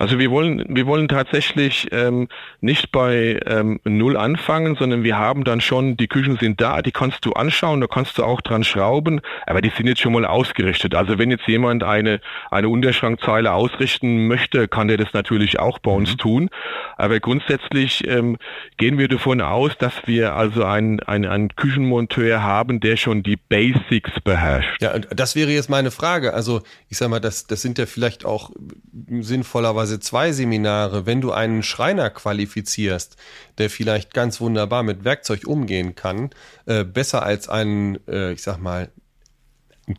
Also 0.00 0.18
wir 0.18 0.30
wollen, 0.30 0.64
wir 0.66 0.86
wollen 0.86 1.08
tatsächlich 1.08 1.88
ähm, 1.92 2.28
nicht 2.62 2.90
bei 2.90 3.38
ähm, 3.44 3.80
Null 3.84 4.16
anfangen, 4.16 4.74
sondern 4.74 5.04
wir 5.04 5.18
haben 5.18 5.44
dann 5.44 5.60
schon, 5.60 5.98
die 5.98 6.08
Küchen 6.08 6.38
sind 6.38 6.58
da, 6.58 6.80
die 6.80 6.90
kannst 6.90 7.26
du 7.26 7.34
anschauen, 7.34 7.82
da 7.82 7.86
kannst 7.86 8.16
du 8.16 8.24
auch 8.24 8.40
dran 8.40 8.64
schrauben, 8.64 9.20
aber 9.46 9.60
die 9.60 9.68
sind 9.68 9.88
jetzt 9.88 10.00
schon 10.00 10.14
mal 10.14 10.24
ausgerichtet. 10.24 10.94
Also 10.94 11.18
wenn 11.18 11.30
jetzt 11.30 11.46
jemand 11.46 11.82
eine, 11.82 12.22
eine 12.50 12.70
Unterschrankzeile 12.70 13.52
ausrichten 13.52 14.26
möchte, 14.26 14.68
kann 14.68 14.88
der 14.88 14.96
das 14.96 15.12
natürlich 15.12 15.58
auch 15.58 15.78
bei 15.78 15.90
uns 15.90 16.12
mhm. 16.12 16.18
tun. 16.18 16.50
Aber 16.96 17.20
grundsätzlich 17.20 18.08
ähm, 18.08 18.38
gehen 18.78 18.96
wir 18.96 19.08
davon 19.08 19.42
aus, 19.42 19.76
dass 19.78 19.92
wir 20.06 20.34
also 20.34 20.64
einen, 20.64 21.00
einen, 21.00 21.26
einen 21.26 21.54
Küchenmonteur 21.56 22.42
haben, 22.42 22.80
der 22.80 22.96
schon 22.96 23.22
die 23.22 23.36
Basics 23.36 24.12
beherrscht. 24.24 24.80
Ja, 24.80 24.98
das 24.98 25.36
wäre 25.36 25.50
jetzt 25.50 25.68
meine 25.68 25.90
Frage. 25.90 26.32
Also 26.32 26.62
ich 26.88 26.96
sag 26.96 27.10
mal, 27.10 27.20
das, 27.20 27.46
das 27.46 27.60
sind 27.60 27.76
ja 27.76 27.84
vielleicht 27.84 28.24
auch 28.24 28.50
sinnvollerweise 29.20 29.89
beziehungsweise 29.90 30.00
zwei 30.00 30.32
Seminare, 30.32 31.06
wenn 31.06 31.20
du 31.20 31.32
einen 31.32 31.62
Schreiner 31.62 32.10
qualifizierst, 32.10 33.16
der 33.58 33.70
vielleicht 33.70 34.14
ganz 34.14 34.40
wunderbar 34.40 34.82
mit 34.82 35.04
Werkzeug 35.04 35.46
umgehen 35.46 35.94
kann, 35.94 36.30
äh, 36.66 36.84
besser 36.84 37.22
als 37.22 37.48
einen, 37.48 37.98
äh, 38.06 38.32
ich 38.32 38.42
sag 38.42 38.58
mal, 38.58 38.90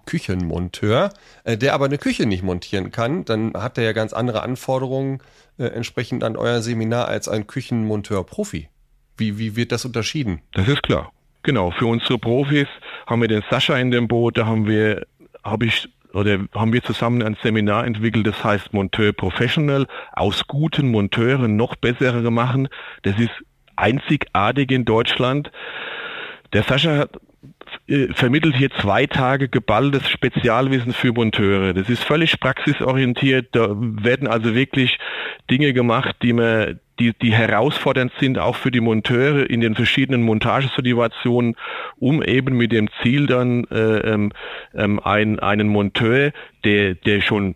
Küchenmonteur, 0.05 1.11
äh, 1.43 1.57
der 1.57 1.73
aber 1.73 1.85
eine 1.85 1.97
Küche 1.97 2.25
nicht 2.25 2.43
montieren 2.43 2.91
kann, 2.91 3.25
dann 3.25 3.53
hat 3.53 3.77
er 3.77 3.83
ja 3.83 3.91
ganz 3.91 4.13
andere 4.13 4.41
Anforderungen 4.41 5.19
äh, 5.57 5.65
entsprechend 5.65 6.23
an 6.23 6.37
euer 6.37 6.61
Seminar 6.61 7.07
als 7.07 7.27
ein 7.27 7.45
Küchenmonteur-Profi. 7.45 8.69
Wie, 9.17 9.37
wie 9.37 9.55
wird 9.55 9.71
das 9.71 9.83
unterschieden? 9.83 10.41
Das 10.53 10.67
ist 10.67 10.83
klar. 10.83 11.11
Genau, 11.43 11.71
für 11.71 11.87
unsere 11.87 12.17
Profis 12.19 12.67
haben 13.07 13.21
wir 13.21 13.27
den 13.27 13.43
Sascha 13.49 13.75
in 13.77 13.91
dem 13.91 14.07
Boot, 14.07 14.37
da 14.37 14.45
haben 14.45 14.67
wir, 14.67 15.05
habe 15.43 15.65
ich 15.65 15.89
oder 16.13 16.39
haben 16.53 16.73
wir 16.73 16.83
zusammen 16.83 17.21
ein 17.23 17.37
Seminar 17.41 17.85
entwickelt, 17.85 18.27
das 18.27 18.43
heißt 18.43 18.73
Monteur 18.73 19.13
Professional, 19.13 19.87
aus 20.11 20.47
guten 20.47 20.89
Monteuren 20.89 21.55
noch 21.55 21.75
bessere 21.75 22.29
machen. 22.31 22.67
Das 23.03 23.19
ist 23.19 23.31
einzigartig 23.75 24.71
in 24.71 24.85
Deutschland. 24.85 25.51
Der 26.53 26.63
Sascha 26.63 26.97
hat 26.97 27.19
äh, 27.87 28.07
vermittelt 28.13 28.55
hier 28.55 28.69
zwei 28.71 29.07
Tage 29.07 29.49
geballtes 29.49 30.07
Spezialwissen 30.09 30.93
für 30.93 31.13
Monteure. 31.13 31.73
Das 31.73 31.89
ist 31.89 32.03
völlig 32.03 32.39
praxisorientiert. 32.39 33.55
Da 33.55 33.69
werden 33.69 34.27
also 34.27 34.53
wirklich 34.53 34.97
Dinge 35.49 35.73
gemacht, 35.73 36.15
die 36.21 36.33
man, 36.33 36.79
die, 37.01 37.13
die 37.13 37.33
herausfordernd 37.33 38.11
sind, 38.19 38.37
auch 38.37 38.55
für 38.55 38.69
die 38.69 38.79
Monteure 38.79 39.49
in 39.49 39.59
den 39.59 39.73
verschiedenen 39.73 40.21
Montagesituationen, 40.21 41.55
um 41.99 42.21
eben 42.21 42.55
mit 42.55 42.71
dem 42.71 42.89
Ziel 43.01 43.25
dann 43.25 43.63
äh, 43.65 43.97
ähm, 43.99 44.31
ähm 44.75 44.99
ein, 45.03 45.39
einen 45.39 45.67
Monteur, 45.67 46.31
der, 46.63 46.93
der 46.93 47.21
schon 47.21 47.55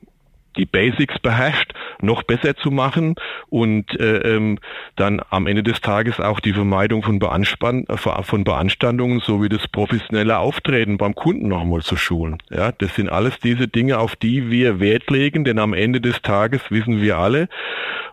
die 0.58 0.66
Basics 0.66 1.20
beherrscht, 1.20 1.74
noch 2.02 2.24
besser 2.24 2.56
zu 2.56 2.72
machen 2.72 3.16
und 3.50 4.00
äh, 4.00 4.36
ähm, 4.36 4.58
dann 4.96 5.22
am 5.30 5.48
Ende 5.48 5.64
des 5.64 5.82
Tages 5.82 6.20
auch 6.20 6.40
die 6.40 6.54
Vermeidung 6.54 7.04
von, 7.04 7.20
Beanspann 7.20 7.86
äh, 7.88 7.98
von 7.98 8.44
Beanstandungen 8.44 9.20
sowie 9.20 9.50
das 9.50 9.68
professionelle 9.68 10.38
Auftreten 10.38 10.98
beim 10.98 11.16
Kunden 11.16 11.48
nochmal 11.48 11.82
zu 11.82 11.98
schulen. 11.98 12.38
Ja, 12.50 12.72
das 12.72 12.96
sind 12.96 13.10
alles 13.10 13.40
diese 13.40 13.68
Dinge, 13.68 14.00
auf 14.00 14.16
die 14.16 14.50
wir 14.50 14.80
Wert 14.80 15.10
legen, 15.10 15.44
denn 15.44 15.60
am 15.60 15.74
Ende 15.74 16.02
des 16.02 16.22
Tages 16.22 16.62
wissen 16.70 17.02
wir 17.02 17.18
alle 17.18 17.48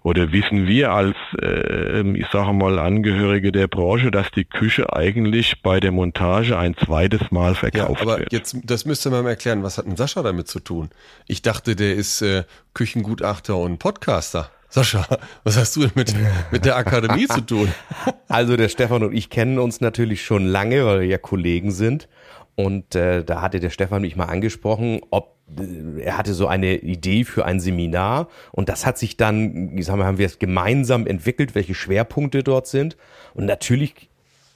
oder 0.03 0.33
wissen 0.33 0.67
wir 0.67 0.91
als, 0.91 1.17
äh, 1.41 2.03
ich 2.19 2.27
sage 2.33 2.53
mal, 2.53 2.79
Angehörige 2.79 3.53
der 3.53 3.69
Branche, 3.69 4.11
dass 4.11 4.31
die 4.33 4.45
Küche 4.45 4.93
eigentlich 4.93 5.63
bei 5.63 5.79
der 5.79 5.93
Montage 5.93 6.59
ein 6.59 6.77
zweites 6.77 7.31
Mal 7.31 7.55
verkauft 7.55 8.01
ja, 8.01 8.03
aber 8.03 8.19
wird. 8.19 8.33
Jetzt, 8.33 8.57
das 8.65 8.85
müsste 8.85 9.11
man 9.11 9.23
mal 9.23 9.31
erklären, 9.31 9.63
was 9.63 9.79
hat 9.79 9.87
denn 9.87 9.97
Sascha 9.97 10.23
damit 10.23 10.49
zu 10.49 10.59
tun? 10.59 10.91
Ich 11.29 11.43
dachte, 11.43 11.77
der 11.77 11.95
ist 11.95 12.21
äh, 12.21 12.33
äh, 12.33 12.45
Küchengutachter 12.75 13.57
und 13.57 13.79
Podcaster. 13.79 14.51
Sascha, 14.69 15.07
was 15.45 15.59
hast 15.59 15.77
du 15.77 15.81
denn 15.81 15.93
mit, 15.95 16.15
mit 16.51 16.65
der 16.65 16.77
Akademie 16.77 17.27
zu 17.27 17.43
tun? 17.43 17.73
Also 18.29 18.57
der 18.57 18.71
Stefan 18.71 19.03
und 19.03 19.13
ich 19.13 19.29
kennen 19.29 19.59
uns 19.59 19.83
natürlich 19.83 20.25
schon 20.25 20.47
lange, 20.47 20.87
weil 20.87 21.01
wir 21.01 21.07
ja 21.07 21.19
Kollegen 21.19 21.71
sind. 21.71 22.09
Und 22.55 22.95
äh, 22.95 23.25
da 23.25 23.41
hatte 23.41 23.61
der 23.61 23.71
Stefan 23.71 24.03
mich 24.03 24.17
mal 24.17 24.27
angesprochen, 24.27 25.01
ob 25.11 25.37
äh, 25.59 26.03
er 26.03 26.19
hatte 26.19 26.35
so 26.35 26.47
eine 26.47 26.77
Idee 26.77 27.25
für 27.25 27.45
ein 27.45 27.61
Seminar 27.61 28.29
und 28.53 28.69
das 28.69 28.85
hat 28.85 28.99
sich 28.99 29.17
dann, 29.17 29.77
ich 29.77 29.87
sag 29.87 29.97
mal, 29.97 30.05
haben 30.05 30.19
wir 30.19 30.27
es 30.27 30.39
gemeinsam 30.39 31.07
entwickelt, 31.07 31.55
welche 31.55 31.75
Schwerpunkte 31.75 32.43
dort 32.43 32.67
sind. 32.67 32.97
Und 33.35 33.47
natürlich 33.47 34.11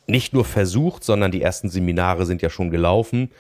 nicht 0.07 0.33
nur 0.33 0.45
versucht, 0.45 1.03
sondern 1.05 1.33
die 1.33 1.43
ersten 1.43 1.69
Seminare 1.69 2.27
sind 2.27 2.43
ja 2.43 2.51
schon 2.51 2.71
gelaufen, 2.71 3.31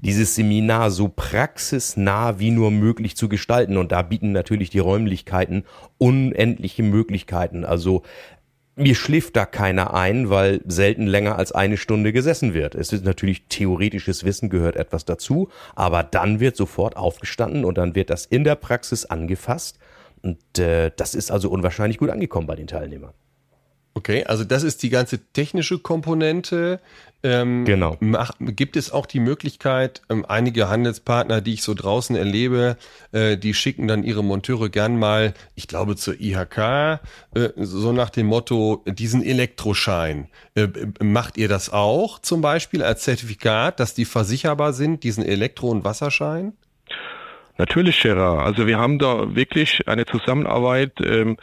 dieses 0.00 0.34
Seminar 0.34 0.90
so 0.90 1.08
praxisnah 1.08 2.38
wie 2.38 2.50
nur 2.50 2.70
möglich 2.70 3.16
zu 3.16 3.28
gestalten. 3.28 3.76
Und 3.76 3.92
da 3.92 4.02
bieten 4.02 4.32
natürlich 4.32 4.70
die 4.70 4.80
Räumlichkeiten 4.80 5.64
unendliche 5.98 6.82
Möglichkeiten. 6.82 7.64
Also 7.64 8.02
mir 8.76 8.94
schläft 8.94 9.36
da 9.36 9.46
keiner 9.46 9.94
ein, 9.94 10.28
weil 10.28 10.60
selten 10.66 11.06
länger 11.06 11.36
als 11.36 11.50
eine 11.52 11.78
Stunde 11.78 12.12
gesessen 12.12 12.52
wird. 12.52 12.74
Es 12.74 12.92
ist 12.92 13.04
natürlich 13.04 13.46
theoretisches 13.48 14.24
Wissen 14.24 14.50
gehört 14.50 14.76
etwas 14.76 15.06
dazu, 15.06 15.48
aber 15.74 16.02
dann 16.02 16.40
wird 16.40 16.56
sofort 16.56 16.96
aufgestanden 16.96 17.64
und 17.64 17.78
dann 17.78 17.94
wird 17.94 18.10
das 18.10 18.26
in 18.26 18.44
der 18.44 18.54
Praxis 18.54 19.06
angefasst. 19.06 19.78
Und 20.22 20.58
äh, 20.58 20.90
das 20.94 21.14
ist 21.14 21.30
also 21.30 21.50
unwahrscheinlich 21.50 21.98
gut 21.98 22.10
angekommen 22.10 22.46
bei 22.46 22.54
den 22.54 22.66
Teilnehmern. 22.66 23.12
Okay, 23.94 24.24
also 24.24 24.44
das 24.44 24.62
ist 24.62 24.82
die 24.82 24.90
ganze 24.90 25.18
technische 25.32 25.78
Komponente. 25.78 26.80
Ähm, 27.22 27.64
genau. 27.64 27.96
Mach, 28.00 28.32
gibt 28.38 28.76
es 28.76 28.92
auch 28.92 29.06
die 29.06 29.20
Möglichkeit, 29.20 30.02
ähm, 30.10 30.24
einige 30.28 30.68
Handelspartner, 30.68 31.40
die 31.40 31.54
ich 31.54 31.62
so 31.62 31.74
draußen 31.74 32.14
erlebe, 32.14 32.76
äh, 33.12 33.36
die 33.36 33.54
schicken 33.54 33.88
dann 33.88 34.04
ihre 34.04 34.22
Monteure 34.22 34.68
gern 34.68 34.98
mal, 34.98 35.34
ich 35.54 35.66
glaube 35.66 35.96
zur 35.96 36.20
IHK, 36.20 36.58
äh, 37.34 37.48
so 37.56 37.92
nach 37.92 38.10
dem 38.10 38.26
Motto, 38.26 38.84
diesen 38.86 39.22
Elektroschein. 39.22 40.28
Äh, 40.54 40.68
macht 41.02 41.36
ihr 41.38 41.48
das 41.48 41.70
auch 41.70 42.18
zum 42.18 42.42
Beispiel 42.42 42.82
als 42.82 43.02
Zertifikat, 43.02 43.80
dass 43.80 43.94
die 43.94 44.04
versicherbar 44.04 44.72
sind, 44.72 45.02
diesen 45.02 45.24
Elektro- 45.24 45.70
und 45.70 45.84
Wasserschein? 45.84 46.52
Natürlich, 47.58 48.02
Gerard. 48.02 48.44
Also 48.44 48.66
wir 48.66 48.78
haben 48.78 48.98
da 48.98 49.34
wirklich 49.34 49.88
eine 49.88 50.04
Zusammenarbeit 50.04 50.92
ähm, 51.02 51.38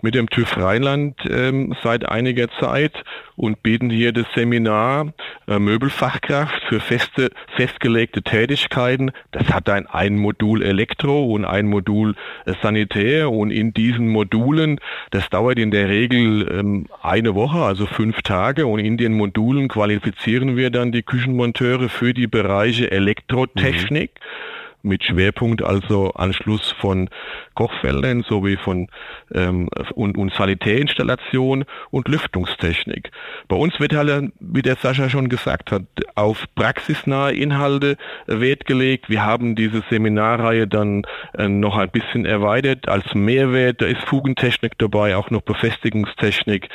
mit 0.00 0.14
dem 0.14 0.30
TÜV 0.30 0.56
Rheinland 0.56 1.16
ähm, 1.28 1.74
seit 1.82 2.08
einiger 2.08 2.48
Zeit 2.58 3.04
und 3.36 3.62
bieten 3.62 3.90
hier 3.90 4.12
das 4.12 4.24
Seminar 4.34 5.12
äh, 5.48 5.58
Möbelfachkraft 5.58 6.62
für 6.68 6.80
feste, 6.80 7.30
festgelegte 7.56 8.22
Tätigkeiten. 8.22 9.12
Das 9.32 9.52
hat 9.52 9.68
ein, 9.68 9.86
ein 9.86 10.16
Modul 10.16 10.62
Elektro 10.62 11.26
und 11.26 11.44
ein 11.44 11.66
Modul 11.66 12.14
äh, 12.46 12.54
Sanitär 12.62 13.30
und 13.30 13.50
in 13.50 13.74
diesen 13.74 14.08
Modulen, 14.08 14.80
das 15.10 15.28
dauert 15.28 15.58
in 15.58 15.70
der 15.70 15.90
Regel 15.90 16.50
ähm, 16.50 16.86
eine 17.02 17.34
Woche, 17.34 17.58
also 17.58 17.84
fünf 17.84 18.22
Tage 18.22 18.66
und 18.66 18.78
in 18.78 18.96
den 18.96 19.12
Modulen 19.12 19.68
qualifizieren 19.68 20.56
wir 20.56 20.70
dann 20.70 20.90
die 20.90 21.02
Küchenmonteure 21.02 21.90
für 21.90 22.14
die 22.14 22.26
Bereiche 22.26 22.90
Elektrotechnik. 22.90 24.12
Mhm 24.14 24.59
mit 24.82 25.04
Schwerpunkt 25.04 25.62
also 25.62 26.12
Anschluss 26.12 26.72
von 26.80 27.08
Kochfeldern 27.54 28.22
sowie 28.22 28.56
von 28.56 28.88
ähm, 29.34 29.68
und, 29.94 30.16
und 30.16 30.32
Sanitärinstallation 30.32 31.64
und 31.90 32.08
Lüftungstechnik. 32.08 33.10
Bei 33.48 33.56
uns 33.56 33.78
wird 33.80 33.94
halt, 33.94 34.32
wie 34.40 34.62
der 34.62 34.76
Sascha 34.76 35.08
schon 35.10 35.28
gesagt 35.28 35.72
hat, 35.72 35.82
auf 36.14 36.46
praxisnahe 36.54 37.32
Inhalte 37.32 37.96
Wert 38.26 38.64
gelegt. 38.66 39.08
Wir 39.08 39.24
haben 39.24 39.54
diese 39.54 39.82
Seminarreihe 39.90 40.66
dann 40.66 41.02
äh, 41.36 41.48
noch 41.48 41.76
ein 41.76 41.90
bisschen 41.90 42.24
erweitert 42.24 42.88
als 42.88 43.14
Mehrwert. 43.14 43.82
Da 43.82 43.86
ist 43.86 44.02
Fugentechnik 44.04 44.78
dabei, 44.78 45.16
auch 45.16 45.30
noch 45.30 45.42
Befestigungstechnik. 45.42 46.68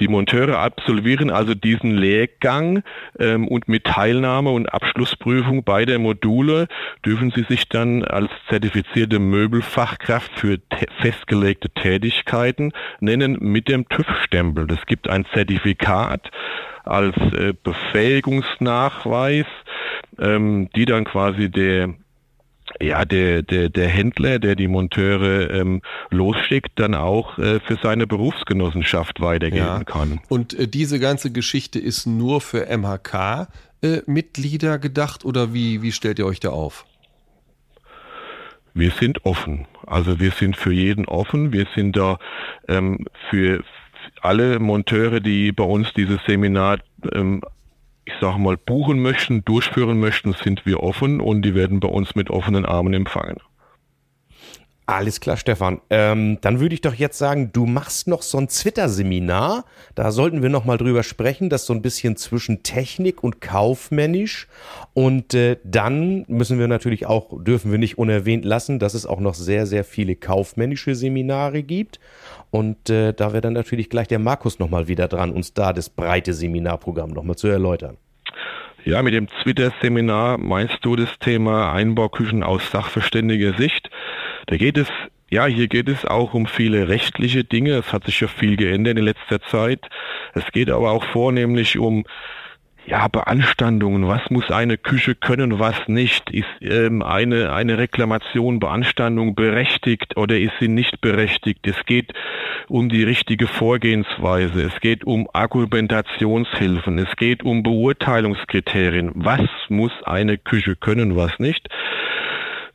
Die 0.00 0.08
Monteure 0.08 0.58
absolvieren 0.58 1.30
also 1.30 1.54
diesen 1.54 1.96
Lehrgang 1.96 2.82
ähm, 3.18 3.46
und 3.46 3.68
mit 3.68 3.84
Teilnahme 3.84 4.50
und 4.50 4.72
Abschlussprüfung 4.72 5.62
beider 5.62 5.98
Module 5.98 6.68
dürfen 7.04 7.30
sie 7.30 7.42
sich 7.42 7.68
dann 7.68 8.02
als 8.04 8.30
zertifizierte 8.48 9.18
Möbelfachkraft 9.18 10.32
für 10.38 10.58
festgelegte 11.00 11.68
Tätigkeiten 11.68 12.72
nennen 13.00 13.36
mit 13.40 13.68
dem 13.68 13.88
TÜV-Stempel. 13.88 14.66
Es 14.70 14.86
gibt 14.86 15.08
ein 15.08 15.26
Zertifikat 15.34 16.30
als 16.84 17.14
äh, 17.34 17.52
Befähigungsnachweis, 17.62 19.46
ähm, 20.18 20.70
die 20.74 20.86
dann 20.86 21.04
quasi 21.04 21.50
der 21.50 21.94
ja, 22.80 23.04
der, 23.04 23.42
der, 23.42 23.68
der 23.68 23.88
Händler, 23.88 24.38
der 24.38 24.54
die 24.56 24.68
Monteure 24.68 25.50
ähm, 25.50 25.82
losschickt, 26.10 26.70
dann 26.76 26.94
auch 26.94 27.36
äh, 27.38 27.60
für 27.60 27.76
seine 27.82 28.06
Berufsgenossenschaft 28.06 29.20
weitergeben 29.20 29.64
ja. 29.64 29.84
kann. 29.84 30.20
Und 30.28 30.58
äh, 30.58 30.68
diese 30.68 31.00
ganze 31.00 31.32
Geschichte 31.32 31.78
ist 31.78 32.06
nur 32.06 32.40
für 32.40 32.66
MHK-Mitglieder 32.66 34.74
äh, 34.74 34.78
gedacht 34.78 35.24
oder 35.24 35.52
wie, 35.52 35.82
wie 35.82 35.92
stellt 35.92 36.18
ihr 36.18 36.26
euch 36.26 36.40
da 36.40 36.48
auf? 36.50 36.86
Wir 38.74 38.92
sind 38.92 39.24
offen. 39.24 39.66
Also 39.86 40.20
wir 40.20 40.30
sind 40.30 40.56
für 40.56 40.72
jeden 40.72 41.06
offen. 41.06 41.52
Wir 41.52 41.66
sind 41.74 41.96
da 41.96 42.18
ähm, 42.68 43.06
für 43.28 43.64
alle 44.22 44.58
Monteure, 44.58 45.20
die 45.20 45.52
bei 45.52 45.64
uns 45.64 45.92
dieses 45.94 46.18
Seminar 46.26 46.78
ähm, 47.12 47.42
ich 48.12 48.20
sage 48.20 48.38
mal, 48.38 48.56
buchen 48.56 49.00
möchten, 49.00 49.44
durchführen 49.44 50.00
möchten, 50.00 50.32
sind 50.32 50.66
wir 50.66 50.82
offen 50.82 51.20
und 51.20 51.42
die 51.42 51.54
werden 51.54 51.80
bei 51.80 51.88
uns 51.88 52.14
mit 52.14 52.30
offenen 52.30 52.64
Armen 52.66 52.92
empfangen. 52.92 53.38
Alles 54.90 55.20
klar, 55.20 55.36
Stefan. 55.36 55.80
Ähm, 55.88 56.38
dann 56.40 56.58
würde 56.58 56.74
ich 56.74 56.80
doch 56.80 56.94
jetzt 56.94 57.16
sagen, 57.16 57.52
du 57.52 57.64
machst 57.64 58.08
noch 58.08 58.22
so 58.22 58.38
ein 58.38 58.48
Twitter-Seminar. 58.48 59.64
Da 59.94 60.10
sollten 60.10 60.42
wir 60.42 60.48
noch 60.48 60.64
mal 60.64 60.78
drüber 60.78 61.04
sprechen, 61.04 61.48
das 61.48 61.64
so 61.64 61.72
ein 61.72 61.80
bisschen 61.80 62.16
zwischen 62.16 62.64
Technik 62.64 63.22
und 63.22 63.40
kaufmännisch. 63.40 64.48
Und 64.92 65.32
äh, 65.32 65.58
dann 65.62 66.24
müssen 66.26 66.58
wir 66.58 66.66
natürlich 66.66 67.06
auch, 67.06 67.40
dürfen 67.40 67.70
wir 67.70 67.78
nicht 67.78 67.98
unerwähnt 67.98 68.44
lassen, 68.44 68.80
dass 68.80 68.94
es 68.94 69.06
auch 69.06 69.20
noch 69.20 69.34
sehr, 69.34 69.64
sehr 69.64 69.84
viele 69.84 70.16
kaufmännische 70.16 70.96
Seminare 70.96 71.62
gibt. 71.62 72.00
Und 72.50 72.90
äh, 72.90 73.12
da 73.12 73.32
wäre 73.32 73.42
dann 73.42 73.52
natürlich 73.52 73.90
gleich 73.90 74.08
der 74.08 74.18
Markus 74.18 74.58
noch 74.58 74.70
mal 74.70 74.88
wieder 74.88 75.06
dran, 75.06 75.30
uns 75.30 75.54
da 75.54 75.72
das 75.72 75.88
breite 75.88 76.34
Seminarprogramm 76.34 77.10
noch 77.10 77.22
mal 77.22 77.36
zu 77.36 77.46
erläutern. 77.46 77.96
Ja, 78.84 79.02
mit 79.02 79.12
dem 79.12 79.28
Twitter-Seminar 79.28 80.38
meinst 80.38 80.78
du 80.82 80.96
das 80.96 81.10
Thema 81.20 81.72
Einbauküchen 81.72 82.42
aus 82.42 82.70
sachverständiger 82.70 83.52
Sicht? 83.52 83.90
Da 84.46 84.56
geht 84.56 84.78
es, 84.78 84.88
ja, 85.30 85.46
hier 85.46 85.68
geht 85.68 85.88
es 85.88 86.04
auch 86.04 86.34
um 86.34 86.46
viele 86.46 86.88
rechtliche 86.88 87.44
Dinge. 87.44 87.72
Es 87.72 87.92
hat 87.92 88.04
sich 88.04 88.20
ja 88.20 88.28
viel 88.28 88.56
geändert 88.56 88.98
in 88.98 89.04
letzter 89.04 89.40
Zeit. 89.40 89.88
Es 90.34 90.44
geht 90.52 90.70
aber 90.70 90.90
auch 90.90 91.04
vornehmlich 91.04 91.78
um 91.78 92.04
ja, 92.86 93.06
Beanstandungen, 93.08 94.08
was 94.08 94.30
muss 94.30 94.50
eine 94.50 94.76
Küche 94.76 95.14
können, 95.14 95.58
was 95.58 95.76
nicht? 95.86 96.30
Ist 96.30 96.48
ähm, 96.60 97.02
eine, 97.02 97.52
eine 97.52 97.78
Reklamation, 97.78 98.58
Beanstandung 98.58 99.34
berechtigt 99.34 100.16
oder 100.16 100.38
ist 100.38 100.54
sie 100.60 100.68
nicht 100.68 101.00
berechtigt? 101.00 101.66
Es 101.66 101.76
geht 101.86 102.12
um 102.68 102.88
die 102.88 103.04
richtige 103.04 103.46
Vorgehensweise, 103.46 104.62
es 104.62 104.80
geht 104.80 105.04
um 105.04 105.28
Argumentationshilfen, 105.32 106.98
es 106.98 107.14
geht 107.16 107.44
um 107.44 107.62
Beurteilungskriterien. 107.62 109.12
Was 109.14 109.48
muss 109.68 109.92
eine 110.04 110.38
Küche 110.38 110.74
können, 110.74 111.16
was 111.16 111.38
nicht? 111.38 111.68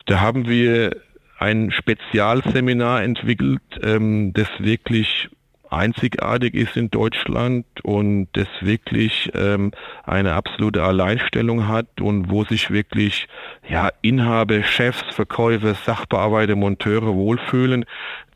Da 0.05 0.21
haben 0.21 0.47
wir 0.47 0.95
ein 1.37 1.71
Spezialseminar 1.71 3.03
entwickelt, 3.03 3.61
ähm, 3.81 4.33
das 4.33 4.47
wirklich 4.59 5.29
einzigartig 5.75 6.53
ist 6.53 6.77
in 6.77 6.89
Deutschland 6.89 7.65
und 7.83 8.27
das 8.33 8.47
wirklich 8.61 9.31
ähm, 9.35 9.71
eine 10.03 10.33
absolute 10.33 10.83
Alleinstellung 10.83 11.67
hat 11.67 12.01
und 12.01 12.29
wo 12.29 12.43
sich 12.43 12.71
wirklich 12.71 13.27
ja 13.67 13.89
Inhaber, 14.01 14.63
Chefs, 14.63 15.03
Verkäufer, 15.13 15.73
Sachbearbeiter, 15.75 16.55
Monteure 16.55 17.13
wohlfühlen, 17.13 17.85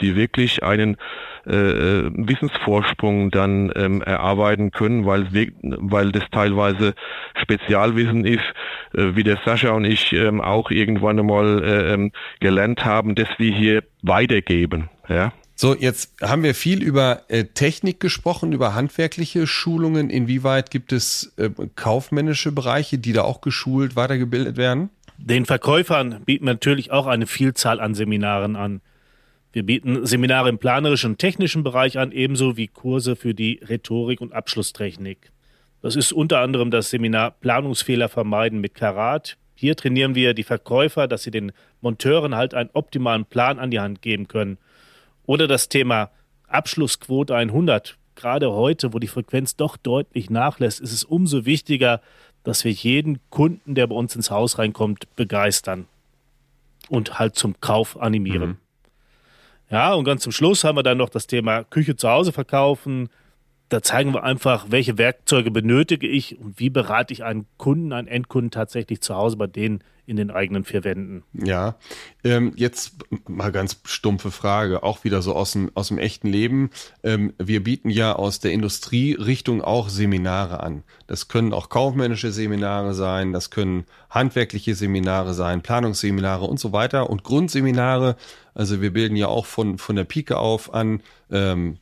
die 0.02 0.16
wirklich 0.16 0.64
einen 0.64 0.98
äh, 1.48 1.56
äh 1.56 2.12
Wissensvorsprung 2.14 3.32
dann 3.32 3.72
ähm, 3.76 4.02
erarbeiten 4.02 4.72
können, 4.72 5.06
weil, 5.06 5.28
weil 5.62 6.12
das 6.12 6.24
teilweise 6.32 6.94
Spezialwissen 7.42 8.26
ist, 8.26 8.44
äh, 8.94 9.16
wie 9.16 9.24
der 9.24 9.40
Sascha 9.46 9.72
und 9.72 9.86
ich 9.86 10.14
ähm, 10.14 10.42
auch 10.42 10.72
irgendwann 10.72 11.20
einmal 11.20 11.64
äh, 11.64 11.94
ähm, 11.94 12.12
gelernt 12.40 12.84
haben, 12.86 13.16
dass 13.16 13.30
wir 13.38 13.54
hier 13.54 13.84
weitergeben. 14.02 14.90
Ja. 15.08 15.32
So, 15.62 15.76
jetzt 15.76 16.14
haben 16.22 16.44
wir 16.44 16.56
viel 16.56 16.82
über 16.82 17.24
äh, 17.28 17.44
Technik 17.44 18.00
gesprochen, 18.00 18.54
über 18.54 18.76
handwerkliche 18.76 19.46
Schulungen. 19.46 20.10
Inwieweit 20.10 20.72
gibt 20.72 20.94
es 20.94 21.34
äh, 21.36 21.50
kaufmännische 21.76 22.54
Bereiche, 22.54 22.98
die 22.98 23.12
da 23.12 23.24
auch 23.24 23.42
geschult, 23.42 23.98
weitergebildet 23.98 24.56
werden? 24.56 24.90
Den 25.18 25.46
Verkäufern 25.46 26.22
bieten 26.24 26.46
wir 26.46 26.54
natürlich 26.54 26.92
auch 26.92 27.08
eine 27.08 27.28
Vielzahl 27.28 27.82
an 27.82 27.94
Seminaren 27.94 28.56
an. 28.56 28.80
Wir 29.52 29.64
bieten 29.64 30.06
Seminare 30.06 30.48
im 30.48 30.60
planerischen 30.60 31.12
und 31.12 31.18
technischen 31.18 31.66
Bereich 31.66 31.98
an, 31.98 32.14
ebenso 32.14 32.56
wie 32.56 32.68
Kurse 32.68 33.18
für 33.18 33.34
die 33.34 33.60
Rhetorik 33.68 34.22
und 34.22 34.32
Abschlusstechnik. 34.32 35.34
Das 35.82 35.98
ist 35.98 36.14
unter 36.14 36.40
anderem 36.40 36.72
das 36.72 36.90
Seminar 36.90 37.32
Planungsfehler 37.32 38.08
vermeiden 38.08 38.62
mit 38.62 38.76
Karat. 38.76 39.36
Hier 39.56 39.76
trainieren 39.76 40.16
wir 40.16 40.34
die 40.34 40.44
Verkäufer, 40.44 41.10
dass 41.10 41.24
sie 41.24 41.32
den 41.32 41.52
Monteuren 41.82 42.36
halt 42.36 42.54
einen 42.54 42.70
optimalen 42.72 43.26
Plan 43.26 43.60
an 43.60 43.72
die 43.72 43.82
Hand 43.82 44.02
geben 44.02 44.30
können– 44.30 44.58
oder 45.30 45.48
das 45.48 45.70
Thema 45.70 46.10
Abschlussquote 46.48 47.36
100. 47.36 48.00
Gerade 48.16 48.52
heute, 48.52 48.96
wo 48.96 48.98
die 48.98 49.06
Frequenz 49.08 49.56
doch 49.56 49.78
deutlich 49.78 50.32
nachlässt, 50.32 50.82
ist 50.82 50.92
es 50.92 51.04
umso 51.04 51.46
wichtiger, 51.46 52.02
dass 52.42 52.66
wir 52.66 52.72
jeden 52.72 53.20
Kunden, 53.30 53.76
der 53.76 53.86
bei 53.86 53.94
uns 53.94 54.16
ins 54.16 54.32
Haus 54.32 54.58
reinkommt, 54.58 55.16
begeistern 55.16 55.86
und 56.90 57.20
halt 57.20 57.36
zum 57.36 57.62
Kauf 57.62 58.02
animieren. 58.02 58.50
Mhm. 58.50 58.58
Ja, 59.70 59.94
und 59.94 60.04
ganz 60.04 60.24
zum 60.24 60.32
Schluss 60.32 60.64
haben 60.64 60.80
wir 60.80 60.84
dann 60.84 60.98
noch 60.98 61.10
das 61.10 61.28
Thema 61.28 61.64
Küche 61.64 61.96
zu 61.96 62.10
Hause 62.10 62.32
verkaufen. 62.32 63.10
Da 63.70 63.84
zeigen 63.84 64.14
wir 64.14 64.24
einfach, 64.24 64.68
welche 64.70 64.98
Werkzeuge 64.98 65.52
benötige 65.52 66.08
ich 66.08 66.40
und 66.40 66.60
wie 66.60 66.70
berate 66.70 67.14
ich 67.14 67.24
einen 67.24 67.46
Kunden, 67.58 67.94
einen 67.94 68.08
Endkunden 68.08 68.52
tatsächlich 68.52 69.02
zu 69.02 69.16
Hause 69.16 69.38
bei 69.38 69.48
denen 69.48 69.84
in 70.10 70.16
den 70.16 70.32
eigenen 70.32 70.64
vier 70.64 70.84
Wänden. 70.84 71.24
Ja, 71.34 71.76
ähm, 72.24 72.54
jetzt 72.56 72.94
mal 73.28 73.52
ganz 73.52 73.80
stumpfe 73.86 74.32
Frage, 74.32 74.82
auch 74.82 75.04
wieder 75.04 75.22
so 75.22 75.36
aus 75.36 75.52
dem, 75.52 75.70
aus 75.76 75.90
dem 75.90 76.00
echten 76.00 76.28
Leben. 76.28 76.72
Ähm, 77.04 77.34
wir 77.38 77.64
bieten 77.64 77.92
ja 77.92 78.14
aus 78.14 78.40
der 78.40 78.52
Industrierichtung 78.52 79.62
auch 79.62 79.88
Seminare 79.88 80.64
an. 80.64 80.82
Das 81.06 81.28
können 81.28 81.54
auch 81.54 81.70
kaufmännische 81.70 82.32
Seminare 82.32 82.96
sein, 82.96 83.34
das 83.34 83.52
können 83.52 83.86
handwerkliche 84.10 84.74
Seminare 84.74 85.36
sein, 85.36 85.62
Planungsseminare 85.62 86.46
und 86.46 86.60
so 86.60 86.72
weiter 86.74 87.08
und 87.08 87.24
Grundseminare. 87.24 88.16
Also 88.56 88.82
wir 88.82 88.92
bilden 88.92 89.16
ja 89.16 89.28
auch 89.28 89.46
von, 89.46 89.78
von 89.78 89.96
der 89.96 90.06
Pike 90.06 90.38
auf 90.38 90.74
an. 90.74 91.04
Ähm, 91.30 91.78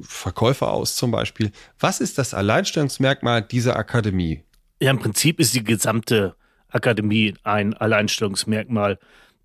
Verkäufer 0.00 0.70
aus 0.70 0.96
zum 0.96 1.10
Beispiel. 1.10 1.52
Was 1.78 2.00
ist 2.00 2.18
das 2.18 2.34
Alleinstellungsmerkmal 2.34 3.42
dieser 3.42 3.76
Akademie? 3.76 4.42
Ja, 4.80 4.90
im 4.90 4.98
Prinzip 4.98 5.40
ist 5.40 5.54
die 5.54 5.64
gesamte 5.64 6.36
Akademie 6.68 7.34
ein 7.42 7.74
Alleinstellungsmerkmal, 7.74 8.98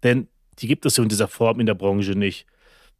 denn 0.04 0.28
die 0.60 0.68
gibt 0.68 0.86
es 0.86 0.98
in 0.98 1.10
dieser 1.10 1.28
Form 1.28 1.60
in 1.60 1.66
der 1.66 1.76
Branche 1.76 2.12
nicht. 2.12 2.46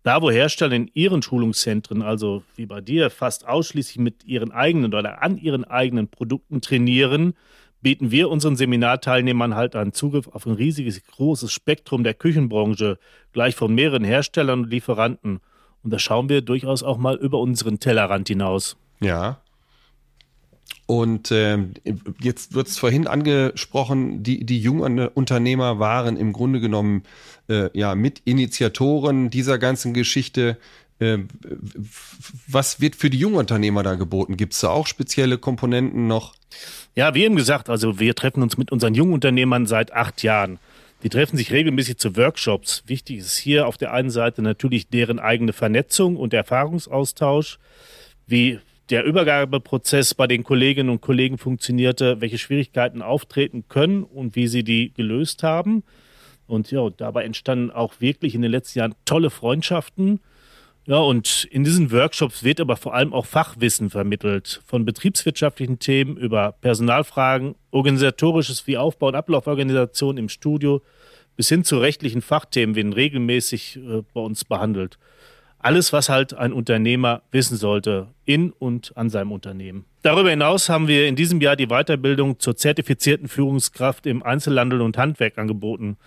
Da, 0.04 0.22
wo 0.22 0.32
Hersteller 0.32 0.74
in 0.74 0.90
ihren 0.94 1.22
Schulungszentren, 1.22 2.02
also 2.02 2.44
wie 2.56 2.66
bei 2.66 2.82
dir, 2.82 3.12
fast 3.12 3.48
ausschließlich 3.48 4.00
mit 4.00 4.24
ihren 4.26 4.52
eigenen 4.52 4.94
oder 4.94 5.22
an 5.22 5.38
ihren 5.38 5.64
eigenen 5.64 6.08
Produkten 6.08 6.62
trainieren, 6.62 7.34
bieten 7.82 8.10
wir 8.12 8.30
unseren 8.30 8.56
Seminarteilnehmern 8.56 9.56
halt 9.56 9.76
einen 9.76 9.94
Zugriff 9.94 10.28
auf 10.28 10.46
ein 10.46 10.54
riesiges, 10.54 11.04
großes 11.06 11.52
Spektrum 11.52 12.04
der 12.04 12.14
Küchenbranche, 12.14 12.98
gleich 13.32 13.56
von 13.56 13.74
mehreren 13.76 14.04
Herstellern 14.04 14.62
und 14.62 14.70
Lieferanten. 14.72 15.40
Und 15.84 15.92
da 15.92 16.00
schauen 16.00 16.30
wir 16.30 16.42
durchaus 16.42 16.84
auch 16.84 16.98
mal 16.98 17.16
über 17.16 17.40
unseren 17.40 17.80
Tellerrand 17.80 18.28
hinaus. 18.28 18.78
Ja, 19.00 19.42
und 20.92 21.32
äh, 21.32 21.58
jetzt 22.20 22.54
wird 22.54 22.68
es 22.68 22.78
vorhin 22.78 23.08
angesprochen, 23.08 24.24
die, 24.24 24.46
die 24.46 24.60
jungen 24.60 25.00
Unternehmer 25.00 25.80
waren 25.80 26.18
im 26.18 26.34
Grunde 26.34 26.60
genommen 26.60 27.04
äh, 27.48 27.70
ja 27.72 27.96
Mitinitiatoren 27.96 29.30
dieser 29.30 29.58
ganzen 29.58 29.94
Geschichte. 29.94 30.58
Äh, 31.00 31.20
was 32.46 32.82
wird 32.82 32.98
für 32.98 33.10
die 33.10 33.20
jungen 33.20 33.38
Unternehmer 33.38 33.84
da 33.84 33.96
geboten? 33.96 34.36
Gibt 34.36 34.52
es 34.52 34.60
da 34.60 34.68
auch 34.68 34.86
spezielle 34.86 35.38
Komponenten 35.38 36.08
noch? 36.08 36.36
Ja, 36.94 37.16
wie 37.16 37.24
eben 37.24 37.38
gesagt, 37.38 37.70
also 37.70 38.00
wir 38.02 38.14
treffen 38.14 38.44
uns 38.44 38.58
mit 38.58 38.70
unseren 38.74 38.94
jungen 38.94 39.14
Unternehmern 39.14 39.68
seit 39.68 39.94
acht 39.94 40.24
Jahren. 40.24 40.60
Die 41.04 41.10
treffen 41.10 41.36
sich 41.36 41.52
regelmäßig 41.52 41.98
zu 41.98 42.16
Workshops. 42.16 42.84
Wichtig 42.86 43.18
ist 43.18 43.38
hier 43.38 43.66
auf 43.68 43.78
der 43.78 43.92
einen 43.92 44.12
Seite 44.12 44.42
natürlich 44.42 44.90
deren 44.90 45.20
eigene 45.20 45.52
Vernetzung 45.52 46.16
und 46.16 46.34
Erfahrungsaustausch. 46.34 47.58
Wie 48.28 48.60
der 48.92 49.04
Übergabeprozess 49.06 50.14
bei 50.14 50.28
den 50.28 50.44
Kolleginnen 50.44 50.90
und 50.90 51.02
Kollegen 51.02 51.38
funktionierte, 51.38 52.22
welche 52.22 52.38
Schwierigkeiten 52.38 53.02
auftreten 53.02 53.66
können 53.68 54.04
und 54.04 54.36
wie 54.36 54.48
sie 54.48 54.64
die 54.64 54.94
gelöst 54.94 55.44
haben. 55.44 55.84
Und 56.46 56.70
ja, 56.70 56.90
dabei 56.90 57.24
entstanden 57.24 57.72
auch 57.72 58.00
wirklich 58.00 58.36
in 58.36 58.42
den 58.42 58.52
letzten 58.52 58.80
Jahren 58.80 58.96
tolle 59.06 59.30
Freundschaften. 59.30 60.20
Ja, 60.88 60.98
und 60.98 61.48
in 61.52 61.64
diesen 61.64 61.92
Workshops 61.92 62.44
wird 62.44 62.60
aber 62.60 62.76
vor 62.76 62.96
allem 62.96 63.14
auch 63.14 63.28
Fachwissen 63.28 63.90
vermittelt. 63.90 64.62
Von 64.66 64.84
betriebswirtschaftlichen 64.84 65.78
Themen 65.78 66.18
über 66.18 66.54
Personalfragen, 66.54 67.56
organisatorisches 67.70 68.66
wie 68.66 68.78
Aufbau- 68.78 69.10
und 69.10 69.16
Ablauforganisation 69.16 70.18
im 70.18 70.28
Studio 70.28 70.82
bis 71.38 71.50
hin 71.50 71.64
zu 71.64 71.78
rechtlichen 71.78 72.22
Fachthemen 72.22 72.76
werden 72.76 72.94
regelmäßig 72.94 73.78
äh, 73.78 74.04
bei 74.14 74.22
uns 74.22 74.44
behandelt. 74.46 74.98
Alles, 75.60 75.94
was 75.94 76.10
halt 76.10 76.34
ein 76.34 76.54
Unternehmer 76.54 77.22
wissen 77.32 77.56
sollte 77.56 78.08
in 78.26 78.52
und 78.52 78.98
an 78.98 79.10
seinem 79.10 79.32
Unternehmen. 79.32 79.86
Darüber 80.02 80.32
hinaus 80.32 80.70
haben 80.70 80.88
wir 80.88 81.08
in 81.08 81.16
diesem 81.16 81.40
Jahr 81.40 81.56
die 81.56 81.68
Weiterbildung 81.68 82.40
zur 82.40 82.58
zertifizierten 82.58 83.28
Führungskraft 83.28 84.08
im 84.08 84.24
Einzelhandel 84.24 84.82
und 84.82 84.98
Handwerk 84.98 85.38
angeboten. 85.38 85.98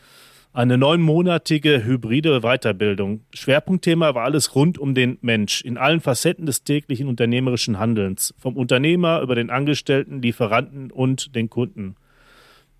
Eine 0.56 0.78
neunmonatige 0.78 1.84
hybride 1.84 2.42
Weiterbildung. 2.42 3.22
Schwerpunktthema 3.34 4.14
war 4.14 4.22
alles 4.22 4.54
rund 4.54 4.78
um 4.78 4.94
den 4.94 5.18
Mensch 5.20 5.62
in 5.62 5.76
allen 5.76 6.00
Facetten 6.00 6.46
des 6.46 6.62
täglichen 6.62 7.08
unternehmerischen 7.08 7.80
Handelns. 7.80 8.32
Vom 8.38 8.56
Unternehmer 8.56 9.20
über 9.20 9.34
den 9.34 9.50
Angestellten, 9.50 10.22
Lieferanten 10.22 10.92
und 10.92 11.34
den 11.34 11.50
Kunden. 11.50 11.96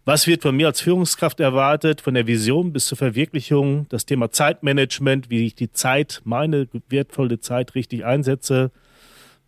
Was 0.04 0.28
wird 0.28 0.42
von 0.42 0.54
mir 0.54 0.68
als 0.68 0.82
Führungskraft 0.82 1.40
erwartet, 1.40 2.00
von 2.00 2.14
der 2.14 2.28
Vision 2.28 2.72
bis 2.72 2.86
zur 2.86 2.96
Verwirklichung, 2.96 3.86
das 3.88 4.06
Thema 4.06 4.30
Zeitmanagement, 4.30 5.28
wie 5.28 5.44
ich 5.44 5.56
die 5.56 5.72
Zeit, 5.72 6.22
meine 6.22 6.68
wertvolle 6.88 7.40
Zeit 7.40 7.74
richtig 7.74 8.04
einsetze. 8.04 8.70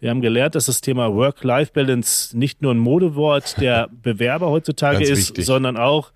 Wir 0.00 0.10
haben 0.10 0.20
gelernt, 0.20 0.56
dass 0.56 0.66
das 0.66 0.80
Thema 0.80 1.14
Work-Life-Balance 1.14 2.36
nicht 2.36 2.60
nur 2.60 2.74
ein 2.74 2.78
Modewort 2.78 3.60
der 3.60 3.88
Bewerber 4.02 4.50
heutzutage 4.50 5.04
ist, 5.04 5.28
wichtig. 5.28 5.46
sondern 5.46 5.76
auch, 5.76 6.10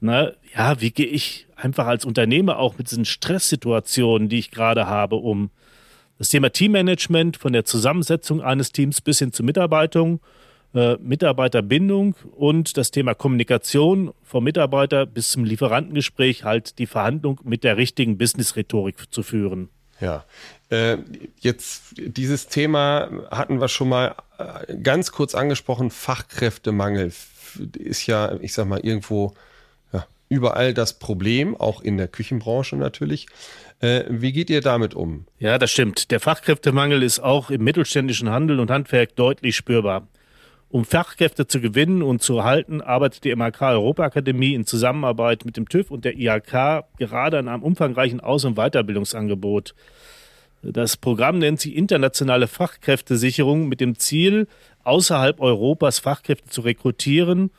na, 0.00 0.32
ja, 0.54 0.80
wie 0.80 0.90
gehe 0.90 1.06
ich 1.06 1.46
einfach 1.56 1.86
als 1.86 2.04
Unternehmer 2.04 2.58
auch 2.58 2.78
mit 2.78 2.90
diesen 2.90 3.04
Stresssituationen, 3.04 4.28
die 4.28 4.38
ich 4.38 4.50
gerade 4.50 4.86
habe, 4.86 5.16
um. 5.16 5.50
Das 6.18 6.28
Thema 6.28 6.50
Teammanagement 6.50 7.36
von 7.36 7.52
der 7.52 7.64
Zusammensetzung 7.64 8.42
eines 8.42 8.72
Teams 8.72 9.00
bis 9.00 9.18
hin 9.18 9.32
zur 9.32 9.46
Mitarbeitung 9.46 10.20
äh, 10.74 10.96
Mitarbeiterbindung 11.02 12.14
und 12.34 12.78
das 12.78 12.90
Thema 12.90 13.14
Kommunikation 13.14 14.12
vom 14.22 14.44
Mitarbeiter 14.44 15.04
bis 15.04 15.30
zum 15.30 15.44
Lieferantengespräch 15.44 16.44
halt 16.44 16.78
die 16.78 16.86
Verhandlung 16.86 17.40
mit 17.44 17.62
der 17.62 17.76
richtigen 17.76 18.16
Business-Rhetorik 18.16 19.12
zu 19.12 19.22
führen. 19.22 19.68
Ja, 20.00 20.24
äh, 20.70 20.96
jetzt 21.40 21.94
dieses 21.98 22.48
Thema 22.48 23.10
hatten 23.30 23.60
wir 23.60 23.68
schon 23.68 23.90
mal 23.90 24.14
äh, 24.38 24.76
ganz 24.78 25.12
kurz 25.12 25.34
angesprochen. 25.34 25.90
Fachkräftemangel 25.90 27.12
ist 27.78 28.06
ja, 28.06 28.34
ich 28.40 28.54
sag 28.54 28.66
mal, 28.66 28.80
irgendwo 28.80 29.34
überall 30.32 30.72
das 30.72 30.98
Problem, 30.98 31.54
auch 31.56 31.82
in 31.82 31.98
der 31.98 32.08
Küchenbranche 32.08 32.76
natürlich. 32.76 33.26
Äh, 33.80 34.04
wie 34.08 34.32
geht 34.32 34.48
ihr 34.48 34.62
damit 34.62 34.94
um? 34.94 35.26
Ja, 35.38 35.58
das 35.58 35.70
stimmt. 35.70 36.10
Der 36.10 36.20
Fachkräftemangel 36.20 37.02
ist 37.02 37.20
auch 37.20 37.50
im 37.50 37.62
mittelständischen 37.62 38.30
Handel 38.30 38.58
und 38.58 38.70
Handwerk 38.70 39.14
deutlich 39.14 39.54
spürbar. 39.54 40.08
Um 40.70 40.86
Fachkräfte 40.86 41.46
zu 41.46 41.60
gewinnen 41.60 42.02
und 42.02 42.22
zu 42.22 42.38
erhalten, 42.38 42.80
arbeitet 42.80 43.24
die 43.24 43.36
MHK 43.36 43.60
Europaakademie 43.60 44.54
in 44.54 44.64
Zusammenarbeit 44.64 45.44
mit 45.44 45.58
dem 45.58 45.68
TÜV 45.68 45.90
und 45.90 46.06
der 46.06 46.16
IHK 46.16 46.86
gerade 46.96 47.38
an 47.38 47.48
einem 47.48 47.62
umfangreichen 47.62 48.20
Aus- 48.20 48.46
und 48.46 48.54
Weiterbildungsangebot. 48.54 49.74
Das 50.62 50.96
Programm 50.96 51.40
nennt 51.40 51.60
sich 51.60 51.76
Internationale 51.76 52.46
Fachkräftesicherung 52.46 53.68
mit 53.68 53.82
dem 53.82 53.98
Ziel, 53.98 54.46
außerhalb 54.82 55.40
Europas 55.40 55.98
Fachkräfte 55.98 56.48
zu 56.48 56.62
rekrutieren 56.62 57.50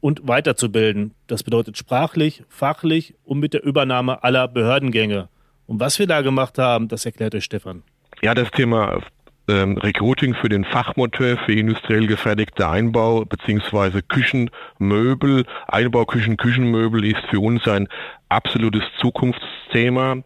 und 0.00 0.26
weiterzubilden. 0.26 1.14
Das 1.26 1.42
bedeutet 1.42 1.76
sprachlich, 1.76 2.44
fachlich 2.48 3.14
und 3.24 3.40
mit 3.40 3.54
der 3.54 3.64
Übernahme 3.64 4.22
aller 4.22 4.48
Behördengänge. 4.48 5.28
Und 5.66 5.80
was 5.80 5.98
wir 5.98 6.06
da 6.06 6.22
gemacht 6.22 6.58
haben, 6.58 6.88
das 6.88 7.04
erklärt 7.04 7.34
euch 7.34 7.44
Stefan. 7.44 7.82
Ja, 8.22 8.34
das 8.34 8.50
Thema 8.50 9.00
ähm, 9.48 9.78
Recruiting 9.78 10.34
für 10.34 10.48
den 10.48 10.64
Fachmonteur 10.64 11.38
für 11.38 11.52
industriell 11.52 12.06
gefertigte 12.06 12.68
Einbau 12.68 13.24
beziehungsweise 13.24 14.02
Küchenmöbel, 14.02 15.44
Einbauküchen, 15.66 16.36
Küchenmöbel 16.36 17.04
ist 17.04 17.24
für 17.30 17.40
uns 17.40 17.66
ein 17.66 17.88
absolutes 18.28 18.82
Zukunftsthema. 19.00 20.22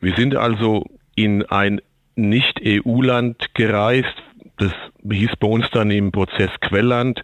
Wir 0.00 0.14
sind 0.16 0.36
also 0.36 0.84
in 1.14 1.44
ein 1.46 1.80
Nicht-EU-Land 2.16 3.54
gereist. 3.54 4.14
Das 4.58 4.72
hieß 5.08 5.36
bei 5.38 5.48
uns 5.48 5.68
dann 5.70 5.90
im 5.90 6.12
Prozess 6.12 6.50
Quelland 6.60 7.22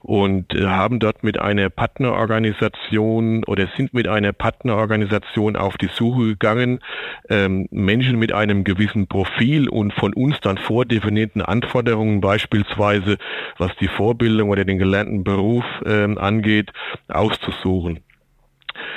und 0.00 0.54
äh, 0.54 0.64
haben 0.64 0.98
dort 0.98 1.22
mit 1.22 1.38
einer 1.38 1.68
Partnerorganisation 1.68 3.44
oder 3.44 3.68
sind 3.76 3.92
mit 3.92 4.08
einer 4.08 4.32
Partnerorganisation 4.32 5.56
auf 5.56 5.76
die 5.76 5.90
Suche 5.92 6.28
gegangen, 6.28 6.80
ähm, 7.28 7.68
Menschen 7.70 8.18
mit 8.18 8.32
einem 8.32 8.64
gewissen 8.64 9.08
Profil 9.08 9.68
und 9.68 9.92
von 9.92 10.14
uns 10.14 10.40
dann 10.40 10.56
vordefinierten 10.56 11.42
Anforderungen, 11.42 12.22
beispielsweise 12.22 13.18
was 13.58 13.76
die 13.76 13.88
Vorbildung 13.88 14.48
oder 14.48 14.64
den 14.64 14.78
gelernten 14.78 15.22
Beruf 15.22 15.64
ähm, 15.84 16.16
angeht, 16.16 16.70
auszusuchen. 17.08 18.00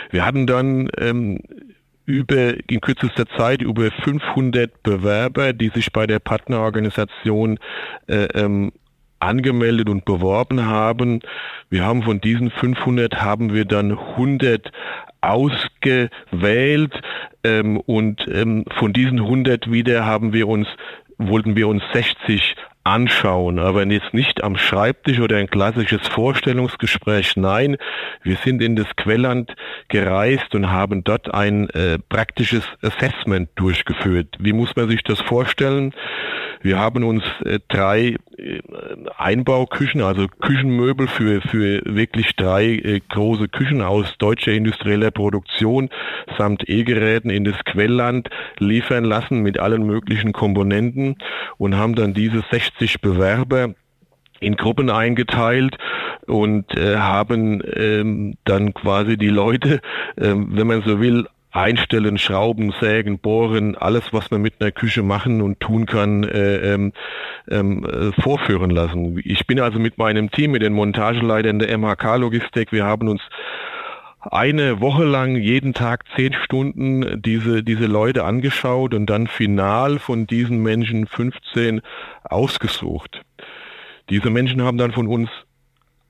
Wir 0.09 0.25
hatten 0.25 0.47
dann 0.47 0.89
ähm, 0.97 1.39
über 2.05 2.55
in 2.69 2.81
kürzester 2.81 3.27
Zeit 3.37 3.61
über 3.61 3.89
500 3.91 4.83
Bewerber, 4.83 5.53
die 5.53 5.69
sich 5.69 5.91
bei 5.91 6.05
der 6.05 6.19
Partnerorganisation 6.19 7.59
äh, 8.07 8.25
ähm, 8.33 8.71
angemeldet 9.19 9.89
und 9.89 10.05
beworben 10.05 10.65
haben. 10.65 11.21
Wir 11.69 11.85
haben 11.85 12.03
von 12.03 12.19
diesen 12.19 12.51
500 12.51 13.21
haben 13.21 13.53
wir 13.53 13.65
dann 13.65 13.91
100 13.91 14.71
ausgewählt 15.21 16.93
ähm, 17.43 17.79
und 17.79 18.27
ähm, 18.27 18.65
von 18.77 18.91
diesen 18.91 19.19
100 19.19 19.71
wieder 19.71 20.05
haben 20.05 20.33
wir 20.33 20.47
uns 20.47 20.67
wollten 21.17 21.55
wir 21.55 21.67
uns 21.67 21.83
60 21.93 22.55
anschauen, 22.83 23.59
aber 23.59 23.85
jetzt 23.85 24.13
nicht 24.13 24.43
am 24.43 24.57
Schreibtisch 24.57 25.19
oder 25.19 25.37
ein 25.37 25.47
klassisches 25.49 26.07
Vorstellungsgespräch. 26.07 27.37
Nein, 27.37 27.77
wir 28.23 28.35
sind 28.37 28.61
in 28.61 28.75
das 28.75 28.87
Quelland 28.95 29.55
gereist 29.87 30.53
und 30.53 30.69
haben 30.69 31.03
dort 31.03 31.33
ein 31.33 31.69
äh, 31.69 31.97
praktisches 31.97 32.63
Assessment 32.81 33.49
durchgeführt. 33.55 34.35
Wie 34.39 34.53
muss 34.53 34.75
man 34.75 34.89
sich 34.89 35.03
das 35.03 35.21
vorstellen? 35.21 35.93
Wir 36.63 36.79
haben 36.79 37.03
uns 37.03 37.23
äh, 37.43 37.59
drei 37.67 38.15
äh, 38.37 38.61
Einbauküchen, 39.17 40.01
also 40.01 40.27
Küchenmöbel 40.27 41.09
für, 41.09 41.41
für 41.41 41.81
wirklich 41.83 42.37
drei 42.37 42.67
äh, 42.67 43.01
große 43.09 43.49
Küchen 43.49 43.81
aus 43.81 44.17
deutscher 44.17 44.53
industrieller 44.53 45.11
Produktion 45.11 45.89
samt 46.37 46.67
E-Geräten 46.69 47.29
in 47.29 47.43
das 47.43 47.57
Quellland 47.65 48.29
liefern 48.59 49.03
lassen 49.03 49.41
mit 49.41 49.59
allen 49.59 49.85
möglichen 49.85 50.31
Komponenten 50.31 51.17
und 51.57 51.75
haben 51.75 51.95
dann 51.95 52.13
diese 52.13 52.41
60 52.49 53.01
Bewerber 53.01 53.75
in 54.39 54.55
Gruppen 54.55 54.89
eingeteilt 54.89 55.77
und 56.27 56.73
äh, 56.77 56.95
haben 56.95 57.61
ähm, 57.75 58.35
dann 58.45 58.73
quasi 58.73 59.17
die 59.17 59.29
Leute, 59.29 59.81
ähm, 60.17 60.47
wenn 60.51 60.67
man 60.67 60.81
so 60.83 61.01
will, 61.01 61.27
einstellen, 61.53 62.17
schrauben, 62.17 62.73
sägen, 62.81 63.19
bohren, 63.19 63.75
alles, 63.75 64.11
was 64.11 64.31
man 64.31 64.41
mit 64.41 64.55
einer 64.59 64.71
Küche 64.71 65.03
machen 65.03 65.41
und 65.41 65.59
tun 65.59 65.85
kann, 65.85 66.23
äh, 66.23 66.73
ähm, 66.73 66.93
ähm, 67.49 67.85
äh, 67.85 68.11
vorführen 68.21 68.71
lassen. 68.71 69.21
Ich 69.23 69.45
bin 69.45 69.59
also 69.59 69.77
mit 69.77 69.99
meinem 69.99 70.31
Team, 70.31 70.51
mit 70.51 70.63
den 70.63 70.73
Montageleitern 70.73 71.59
der 71.59 71.77
MHK 71.77 72.17
Logistik, 72.17 72.71
wir 72.71 72.85
haben 72.85 73.07
uns 73.07 73.21
eine 74.19 74.81
Woche 74.81 75.03
lang 75.03 75.35
jeden 75.35 75.73
Tag 75.73 76.05
zehn 76.15 76.33
Stunden 76.33 77.21
diese, 77.21 77.61
diese 77.61 77.85
Leute 77.85 78.23
angeschaut 78.23 78.93
und 78.93 79.05
dann 79.05 79.27
final 79.27 79.99
von 79.99 80.25
diesen 80.25 80.63
Menschen 80.63 81.05
15 81.07 81.81
ausgesucht. 82.23 83.21
Diese 84.09 84.29
Menschen 84.29 84.63
haben 84.63 84.77
dann 84.77 84.91
von 84.91 85.07
uns 85.07 85.29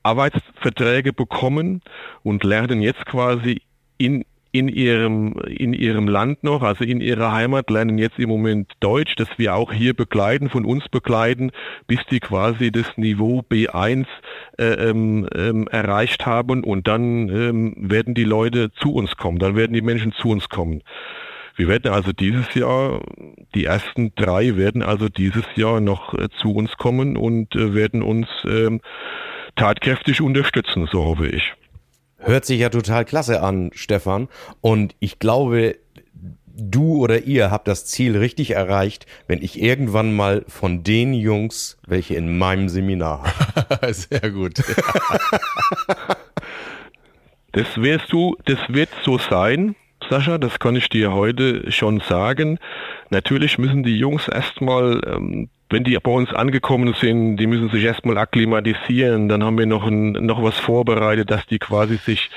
Arbeitsverträge 0.03 1.12
bekommen 1.12 1.82
und 2.21 2.43
lernen 2.43 2.82
jetzt 2.82 3.06
quasi 3.06 3.62
in 3.97 4.25
in 4.54 4.68
ihrem, 4.68 5.34
in 5.48 5.74
ihrem 5.74 6.08
Land 6.08 6.44
noch, 6.44 6.62
also 6.62 6.84
in 6.84 7.02
ihrer 7.02 7.32
Heimat, 7.32 7.72
lernen 7.72 7.98
jetzt 7.98 8.20
im 8.20 8.30
Moment 8.30 8.72
Deutsch, 8.80 9.16
das 9.16 9.28
wir 9.38 9.56
auch 9.56 9.74
hier 9.74 9.96
begleiten, 9.96 10.48
von 10.48 10.63
uns 10.63 10.88
begleiten, 10.89 11.52
bis 11.88 12.00
die 12.12 12.20
quasi 12.20 12.72
das 12.72 12.96
Niveau 12.96 13.39
B1 13.39 14.06
äh, 14.60 14.66
ähm, 14.66 15.28
ähm, 15.36 15.68
erreicht 15.70 16.28
haben 16.28 16.63
und 16.63 16.88
dann 16.88 17.30
ähm, 17.30 17.74
werden 17.78 18.13
die 18.13 18.26
Leute 18.26 18.72
zu 18.74 18.94
uns 18.94 19.18
kommen, 19.18 19.39
dann 19.39 19.56
werden 19.56 19.74
die 19.74 19.82
Menschen 19.82 20.12
zu 20.12 20.30
uns 20.30 20.48
kommen. 20.50 20.84
Wir 21.56 21.68
werden 21.68 21.92
also 21.92 22.12
dieses 22.13 22.54
Jahr, 22.54 23.02
die 23.56 23.66
ersten 23.66 24.13
drei 24.16 24.56
werden 24.56 24.84
also 24.84 25.10
dieses 25.10 25.46
Jahr 25.56 25.82
noch 25.82 26.13
äh, 26.13 26.30
zu 26.30 26.54
uns 26.54 26.78
kommen 26.78 27.18
und 27.18 27.56
äh, 27.56 27.74
werden 27.74 28.04
uns 28.04 28.28
ähm, 28.46 28.82
tatkräftig 29.56 30.22
unterstützen, 30.22 30.88
so 30.92 31.04
hoffe 31.06 31.28
ich. 31.28 31.54
Hört 32.24 32.46
sich 32.46 32.60
ja 32.60 32.70
total 32.70 33.06
klasse 33.06 33.42
an, 33.42 33.72
Stefan. 33.74 34.28
Und 34.62 34.96
ich 35.00 35.20
glaube, 35.20 35.78
du 36.46 36.98
oder 36.98 37.24
ihr 37.24 37.52
habt 37.52 37.68
das 37.68 37.86
Ziel 37.86 38.18
richtig 38.18 38.52
erreicht, 38.52 39.06
wenn 39.28 39.42
ich 39.42 39.62
irgendwann 39.62 40.14
mal 40.14 40.46
von 40.48 40.84
den 40.84 41.14
Jungs, 41.14 41.78
welche 41.88 42.16
in 42.16 42.38
meinem 42.38 42.70
Seminar 42.70 43.24
habe. 43.56 43.94
Sehr 43.94 44.32
gut. 44.32 44.64
Das 47.54 47.78
wirst 47.78 48.12
du, 48.12 48.36
das 48.46 48.58
wird 48.68 48.90
so 49.04 49.20
sein. 49.20 49.76
Sascha, 50.10 50.40
das 50.40 50.58
kann 50.58 50.76
ich 50.76 50.90
dir 50.90 51.14
heute 51.14 51.72
schon 51.72 52.00
sagen. 52.00 52.58
Natürlich 53.12 53.60
müssen 53.60 53.84
die 53.84 53.96
Jungs 53.96 54.28
erstmal, 54.28 55.00
ähm, 55.06 55.50
wenn 55.74 55.84
die 55.84 55.98
bei 55.98 56.12
uns 56.12 56.32
angekommen 56.34 56.94
sind, 56.94 57.38
die 57.38 57.48
müssen 57.48 57.70
sich 57.70 57.84
erstmal 57.84 58.18
akklimatisieren. 58.18 59.28
Dann 59.28 59.44
haben 59.44 59.58
wir 59.58 59.66
noch, 59.66 59.86
ein, 59.86 60.12
noch 60.12 60.42
was 60.44 60.58
vorbereitet, 60.58 61.32
dass 61.32 61.46
die 61.48 61.60
quasi 61.60 61.98
sich 61.98 62.30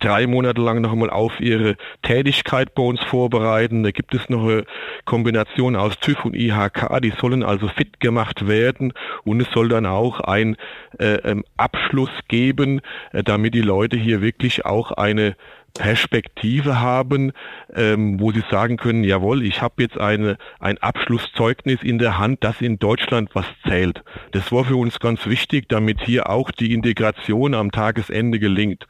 drei 0.00 0.26
Monate 0.26 0.60
lang 0.60 0.80
noch 0.80 0.92
einmal 0.92 1.10
auf 1.10 1.40
ihre 1.40 1.76
Tätigkeit 2.02 2.74
bei 2.74 2.82
uns 2.82 3.00
vorbereiten. 3.02 3.82
Da 3.82 3.90
gibt 3.90 4.14
es 4.14 4.28
noch 4.28 4.44
eine 4.44 4.64
Kombination 5.04 5.76
aus 5.76 5.98
TÜV 5.98 6.24
und 6.24 6.34
IHK, 6.34 7.00
die 7.00 7.12
sollen 7.18 7.42
also 7.42 7.68
fit 7.68 8.00
gemacht 8.00 8.48
werden 8.48 8.92
und 9.24 9.40
es 9.40 9.48
soll 9.52 9.68
dann 9.68 9.86
auch 9.86 10.20
ein 10.20 10.56
äh, 10.98 11.14
ähm, 11.24 11.44
Abschluss 11.56 12.10
geben, 12.28 12.80
äh, 13.12 13.22
damit 13.22 13.54
die 13.54 13.62
Leute 13.62 13.96
hier 13.96 14.20
wirklich 14.20 14.66
auch 14.66 14.92
eine 14.92 15.36
Perspektive 15.78 16.80
haben, 16.80 17.32
ähm, 17.74 18.20
wo 18.20 18.32
sie 18.32 18.42
sagen 18.50 18.76
können, 18.76 19.04
jawohl, 19.04 19.44
ich 19.44 19.62
habe 19.62 19.82
jetzt 19.82 19.98
eine, 19.98 20.38
ein 20.58 20.78
Abschlusszeugnis 20.78 21.82
in 21.82 21.98
der 21.98 22.18
Hand, 22.18 22.44
das 22.44 22.60
in 22.60 22.78
Deutschland 22.78 23.30
was 23.34 23.46
zählt. 23.66 24.02
Das 24.32 24.50
war 24.52 24.64
für 24.64 24.76
uns 24.76 24.98
ganz 25.00 25.26
wichtig, 25.26 25.68
damit 25.68 26.00
hier 26.00 26.30
auch 26.30 26.50
die 26.50 26.72
Integration 26.72 27.54
am 27.54 27.70
Tagesende 27.70 28.38
gelingt. 28.38 28.86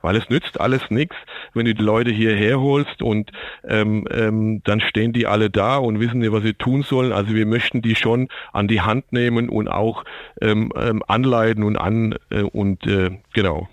Weil 0.00 0.14
es 0.14 0.30
nützt 0.30 0.60
alles 0.60 0.90
nichts, 0.90 1.16
wenn 1.54 1.64
du 1.64 1.74
die 1.74 1.82
Leute 1.82 2.12
hierher 2.12 2.60
holst 2.60 3.02
und 3.02 3.32
ähm, 3.66 4.06
ähm, 4.12 4.62
dann 4.62 4.80
stehen 4.80 5.12
die 5.12 5.26
alle 5.26 5.50
da 5.50 5.78
und 5.78 5.98
wissen 5.98 6.20
nicht, 6.20 6.30
was 6.30 6.44
sie 6.44 6.54
tun 6.54 6.82
sollen. 6.82 7.12
Also 7.12 7.34
wir 7.34 7.46
möchten 7.46 7.82
die 7.82 7.96
schon 7.96 8.28
an 8.52 8.68
die 8.68 8.80
Hand 8.80 9.12
nehmen 9.12 9.48
und 9.48 9.66
auch 9.66 10.04
ähm, 10.40 10.72
ähm, 10.76 11.02
anleiten 11.08 11.64
und 11.64 11.76
an 11.76 12.14
äh, 12.30 12.42
und 12.42 12.86
äh, 12.86 13.10
genau. 13.32 13.68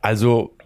Also 0.00 0.57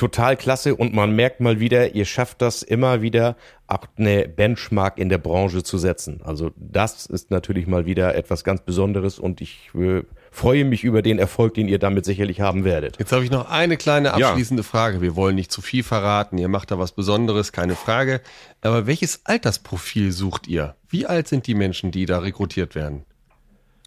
total 0.00 0.34
klasse 0.34 0.74
und 0.74 0.94
man 0.94 1.14
merkt 1.14 1.40
mal 1.40 1.60
wieder, 1.60 1.94
ihr 1.94 2.06
schafft 2.06 2.40
das 2.40 2.62
immer 2.62 3.02
wieder, 3.02 3.36
auch 3.66 3.84
eine 3.98 4.26
Benchmark 4.26 4.96
in 4.96 5.10
der 5.10 5.18
Branche 5.18 5.62
zu 5.62 5.76
setzen. 5.76 6.22
Also 6.24 6.52
das 6.56 7.04
ist 7.04 7.30
natürlich 7.30 7.66
mal 7.66 7.84
wieder 7.84 8.14
etwas 8.14 8.42
ganz 8.42 8.62
Besonderes 8.62 9.18
und 9.18 9.42
ich 9.42 9.68
äh, 9.74 10.02
freue 10.30 10.64
mich 10.64 10.84
über 10.84 11.02
den 11.02 11.18
Erfolg, 11.18 11.52
den 11.52 11.68
ihr 11.68 11.78
damit 11.78 12.06
sicherlich 12.06 12.40
haben 12.40 12.64
werdet. 12.64 12.98
Jetzt 12.98 13.12
habe 13.12 13.24
ich 13.24 13.30
noch 13.30 13.50
eine 13.50 13.76
kleine 13.76 14.14
abschließende 14.14 14.62
ja. 14.62 14.66
Frage. 14.66 15.02
Wir 15.02 15.16
wollen 15.16 15.34
nicht 15.34 15.52
zu 15.52 15.60
viel 15.60 15.82
verraten. 15.82 16.38
Ihr 16.38 16.48
macht 16.48 16.70
da 16.70 16.78
was 16.78 16.92
Besonderes, 16.92 17.52
keine 17.52 17.74
Frage. 17.74 18.22
Aber 18.62 18.86
welches 18.86 19.26
Altersprofil 19.26 20.12
sucht 20.12 20.48
ihr? 20.48 20.76
Wie 20.88 21.04
alt 21.04 21.28
sind 21.28 21.46
die 21.46 21.54
Menschen, 21.54 21.90
die 21.90 22.06
da 22.06 22.20
rekrutiert 22.20 22.74
werden? 22.74 23.04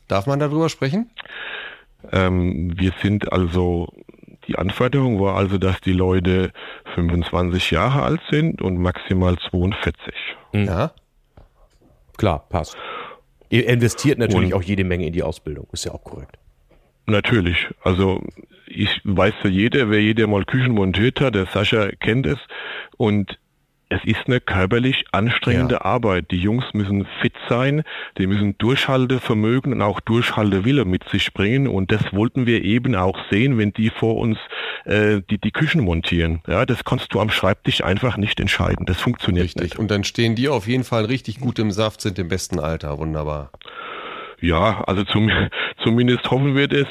Darf 0.08 0.28
man 0.28 0.40
darüber 0.40 0.70
sprechen? 0.70 1.10
Ähm, 2.12 2.78
wir 2.78 2.94
sind 3.02 3.34
also, 3.34 3.92
die 4.48 4.58
Anforderung 4.58 5.20
war 5.20 5.36
also, 5.36 5.58
dass 5.58 5.80
die 5.82 5.94
Leute 5.94 6.52
25 6.96 7.72
Jahre 7.72 8.04
alt 8.04 8.22
sind 8.30 8.62
und 8.62 8.78
maximal 8.78 9.38
42. 9.50 10.14
Mhm. 10.54 10.66
Ja. 10.66 10.92
Klar, 12.18 12.48
passt. 12.50 12.78
Ihr 13.50 13.68
investiert 13.68 14.18
natürlich 14.18 14.54
und 14.54 14.60
auch 14.60 14.64
jede 14.64 14.84
Menge 14.84 15.06
in 15.06 15.14
die 15.14 15.24
Ausbildung, 15.24 15.68
ist 15.72 15.86
ja 15.86 15.92
auch 15.94 16.04
korrekt. 16.04 16.38
Natürlich. 17.06 17.68
Also 17.84 18.22
ich 18.66 19.02
weiß 19.04 19.34
ja 19.44 19.50
jeder, 19.50 19.90
wer 19.90 20.02
jeder 20.02 20.28
mal 20.28 20.46
Küchen 20.46 20.74
montiert 20.74 21.22
hat, 21.22 21.36
der 21.36 21.46
Sascha 21.46 21.90
kennt 22.00 22.26
es. 22.26 22.40
Und 22.98 23.38
es 23.94 24.04
ist 24.06 24.26
eine 24.26 24.40
körperlich 24.40 25.06
anstrengende 25.12 25.76
ja. 25.76 25.82
Arbeit. 25.82 26.32
Die 26.32 26.38
Jungs 26.38 26.66
müssen 26.74 27.06
fit 27.22 27.34
sein, 27.48 27.84
die 28.18 28.26
müssen 28.26 28.58
Durchhaltevermögen 28.58 29.72
und 29.72 29.82
auch 29.84 30.00
Durchhaltewille 30.00 30.84
mit 30.86 31.08
sich 31.10 31.32
bringen. 31.34 31.68
Und 31.68 31.92
das 31.92 32.02
wollten 32.12 32.48
wir 32.48 32.64
eben 32.64 32.96
auch 32.96 33.20
sehen, 33.30 33.60
wenn 33.60 33.72
die 33.72 33.92
vor 33.92 34.18
uns 34.18 34.40
äh, 34.86 35.22
die, 35.30 35.38
die 35.38 35.52
Küchen 35.52 35.82
montieren. 35.82 36.42
Ja, 36.48 36.66
das 36.66 36.84
kannst 36.84 37.14
du 37.14 37.20
am 37.20 37.30
Schreibtisch 37.30 37.84
einfach 37.84 38.18
nicht 38.18 38.40
entscheiden. 38.40 38.88
Das 38.88 39.00
funktioniert 39.00 39.46
richtig. 39.46 39.62
nicht. 39.62 39.80
Und 39.80 39.92
dann 39.92 40.04
stehen 40.04 40.36
die 40.36 40.50
auf 40.50 40.68
jeden 40.68 40.84
Fall 40.84 41.06
richtig 41.06 41.40
gut 41.40 41.60
im 41.60 41.70
Saft, 41.70 42.02
sind 42.02 42.18
im 42.18 42.30
besten 42.30 42.60
Alter. 42.60 42.98
Wunderbar. 42.98 43.52
Ja, 44.42 44.84
also 44.88 45.04
zum, 45.04 45.30
zumindest 45.84 46.30
hoffen 46.32 46.56
wir 46.56 46.68
das. 46.68 46.88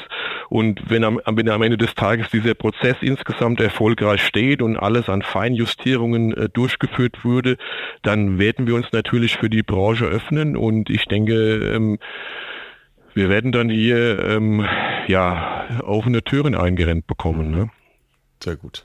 Und 0.53 0.87
wenn 0.87 1.03
am, 1.03 1.19
wenn 1.25 1.49
am 1.49 1.63
Ende 1.63 1.77
des 1.79 1.95
Tages 1.95 2.29
dieser 2.29 2.53
Prozess 2.53 2.97
insgesamt 3.01 3.59
erfolgreich 3.59 4.23
steht 4.23 4.61
und 4.61 4.77
alles 4.77 5.09
an 5.09 5.23
Feinjustierungen 5.23 6.31
äh, 6.37 6.47
durchgeführt 6.47 7.25
wurde, 7.25 7.57
dann 8.03 8.37
werden 8.37 8.67
wir 8.67 8.75
uns 8.75 8.85
natürlich 8.91 9.37
für 9.37 9.49
die 9.49 9.63
Branche 9.63 10.05
öffnen. 10.05 10.55
Und 10.55 10.91
ich 10.91 11.05
denke, 11.05 11.73
ähm, 11.73 11.97
wir 13.15 13.29
werden 13.29 13.51
dann 13.51 13.67
hier 13.67 14.23
ähm, 14.23 14.63
ja 15.07 15.81
offene 15.81 16.23
Türen 16.23 16.53
eingerennt 16.53 17.07
bekommen. 17.07 17.49
Ne? 17.49 17.71
Sehr 18.39 18.55
gut. 18.55 18.83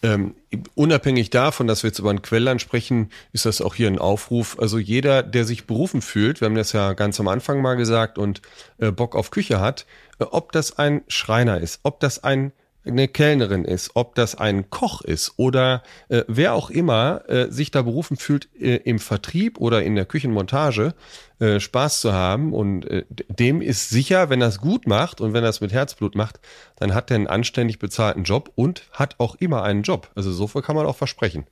Ähm, 0.00 0.36
unabhängig 0.76 1.30
davon, 1.30 1.66
dass 1.66 1.82
wir 1.82 1.88
jetzt 1.88 1.98
über 1.98 2.10
ein 2.10 2.22
Quellland 2.22 2.60
sprechen, 2.60 3.10
ist 3.32 3.46
das 3.46 3.60
auch 3.60 3.74
hier 3.74 3.88
ein 3.88 3.98
Aufruf. 3.98 4.56
Also 4.60 4.78
jeder, 4.78 5.24
der 5.24 5.44
sich 5.44 5.66
berufen 5.66 6.02
fühlt, 6.02 6.40
wir 6.40 6.46
haben 6.46 6.54
das 6.54 6.72
ja 6.72 6.92
ganz 6.92 7.18
am 7.18 7.26
Anfang 7.26 7.62
mal 7.62 7.74
gesagt 7.74 8.16
und 8.16 8.40
äh, 8.78 8.92
Bock 8.92 9.16
auf 9.16 9.32
Küche 9.32 9.60
hat, 9.60 9.86
ob 10.18 10.52
das 10.52 10.78
ein 10.78 11.02
Schreiner 11.08 11.60
ist, 11.60 11.80
ob 11.82 12.00
das 12.00 12.22
ein 12.24 12.52
eine 12.88 13.08
Kellnerin 13.08 13.64
ist, 13.64 13.90
ob 13.94 14.14
das 14.14 14.34
ein 14.34 14.70
Koch 14.70 15.02
ist 15.02 15.34
oder 15.36 15.82
äh, 16.08 16.22
wer 16.26 16.54
auch 16.54 16.70
immer 16.70 17.28
äh, 17.28 17.50
sich 17.50 17.70
da 17.70 17.82
berufen 17.82 18.16
fühlt, 18.16 18.48
äh, 18.58 18.76
im 18.76 18.98
Vertrieb 18.98 19.58
oder 19.60 19.82
in 19.82 19.94
der 19.94 20.06
Küchenmontage 20.06 20.94
äh, 21.38 21.60
Spaß 21.60 22.00
zu 22.00 22.12
haben 22.12 22.52
und 22.52 22.86
äh, 22.86 23.04
dem 23.28 23.60
ist 23.60 23.90
sicher, 23.90 24.30
wenn 24.30 24.40
er 24.40 24.48
gut 24.52 24.86
macht 24.86 25.20
und 25.20 25.34
wenn 25.34 25.44
er 25.44 25.54
mit 25.60 25.72
Herzblut 25.72 26.14
macht, 26.14 26.40
dann 26.76 26.94
hat 26.94 27.10
er 27.10 27.16
einen 27.16 27.26
anständig 27.26 27.78
bezahlten 27.78 28.22
Job 28.22 28.52
und 28.54 28.84
hat 28.92 29.16
auch 29.18 29.34
immer 29.36 29.62
einen 29.62 29.82
Job. 29.82 30.10
Also 30.14 30.32
so 30.32 30.46
viel 30.46 30.62
kann 30.62 30.76
man 30.76 30.86
auch 30.86 30.96
versprechen. 30.96 31.46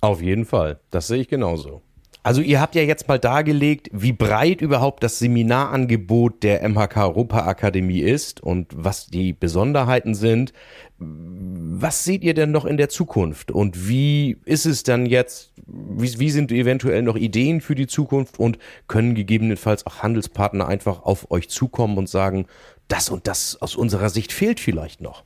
Auf 0.00 0.20
jeden 0.20 0.44
Fall, 0.44 0.78
das 0.90 1.06
sehe 1.06 1.20
ich 1.20 1.28
genauso. 1.28 1.82
Also 2.26 2.40
ihr 2.40 2.60
habt 2.60 2.74
ja 2.74 2.82
jetzt 2.82 3.06
mal 3.06 3.20
dargelegt, 3.20 3.88
wie 3.92 4.12
breit 4.12 4.60
überhaupt 4.60 5.04
das 5.04 5.20
Seminarangebot 5.20 6.42
der 6.42 6.68
MHK 6.68 6.96
Europa 6.96 7.46
Akademie 7.46 8.00
ist 8.00 8.42
und 8.42 8.66
was 8.74 9.06
die 9.06 9.32
Besonderheiten 9.32 10.12
sind. 10.16 10.52
Was 10.98 12.02
seht 12.02 12.24
ihr 12.24 12.34
denn 12.34 12.50
noch 12.50 12.64
in 12.64 12.78
der 12.78 12.88
Zukunft 12.88 13.52
und 13.52 13.88
wie 13.88 14.38
ist 14.44 14.66
es 14.66 14.82
dann 14.82 15.06
jetzt, 15.06 15.52
wie, 15.68 16.18
wie 16.18 16.30
sind 16.30 16.50
eventuell 16.50 17.02
noch 17.02 17.14
Ideen 17.14 17.60
für 17.60 17.76
die 17.76 17.86
Zukunft 17.86 18.40
und 18.40 18.58
können 18.88 19.14
gegebenenfalls 19.14 19.86
auch 19.86 20.02
Handelspartner 20.02 20.66
einfach 20.66 21.04
auf 21.04 21.30
euch 21.30 21.48
zukommen 21.48 21.96
und 21.96 22.08
sagen, 22.08 22.46
das 22.88 23.08
und 23.08 23.28
das 23.28 23.62
aus 23.62 23.76
unserer 23.76 24.08
Sicht 24.08 24.32
fehlt 24.32 24.58
vielleicht 24.58 25.00
noch? 25.00 25.22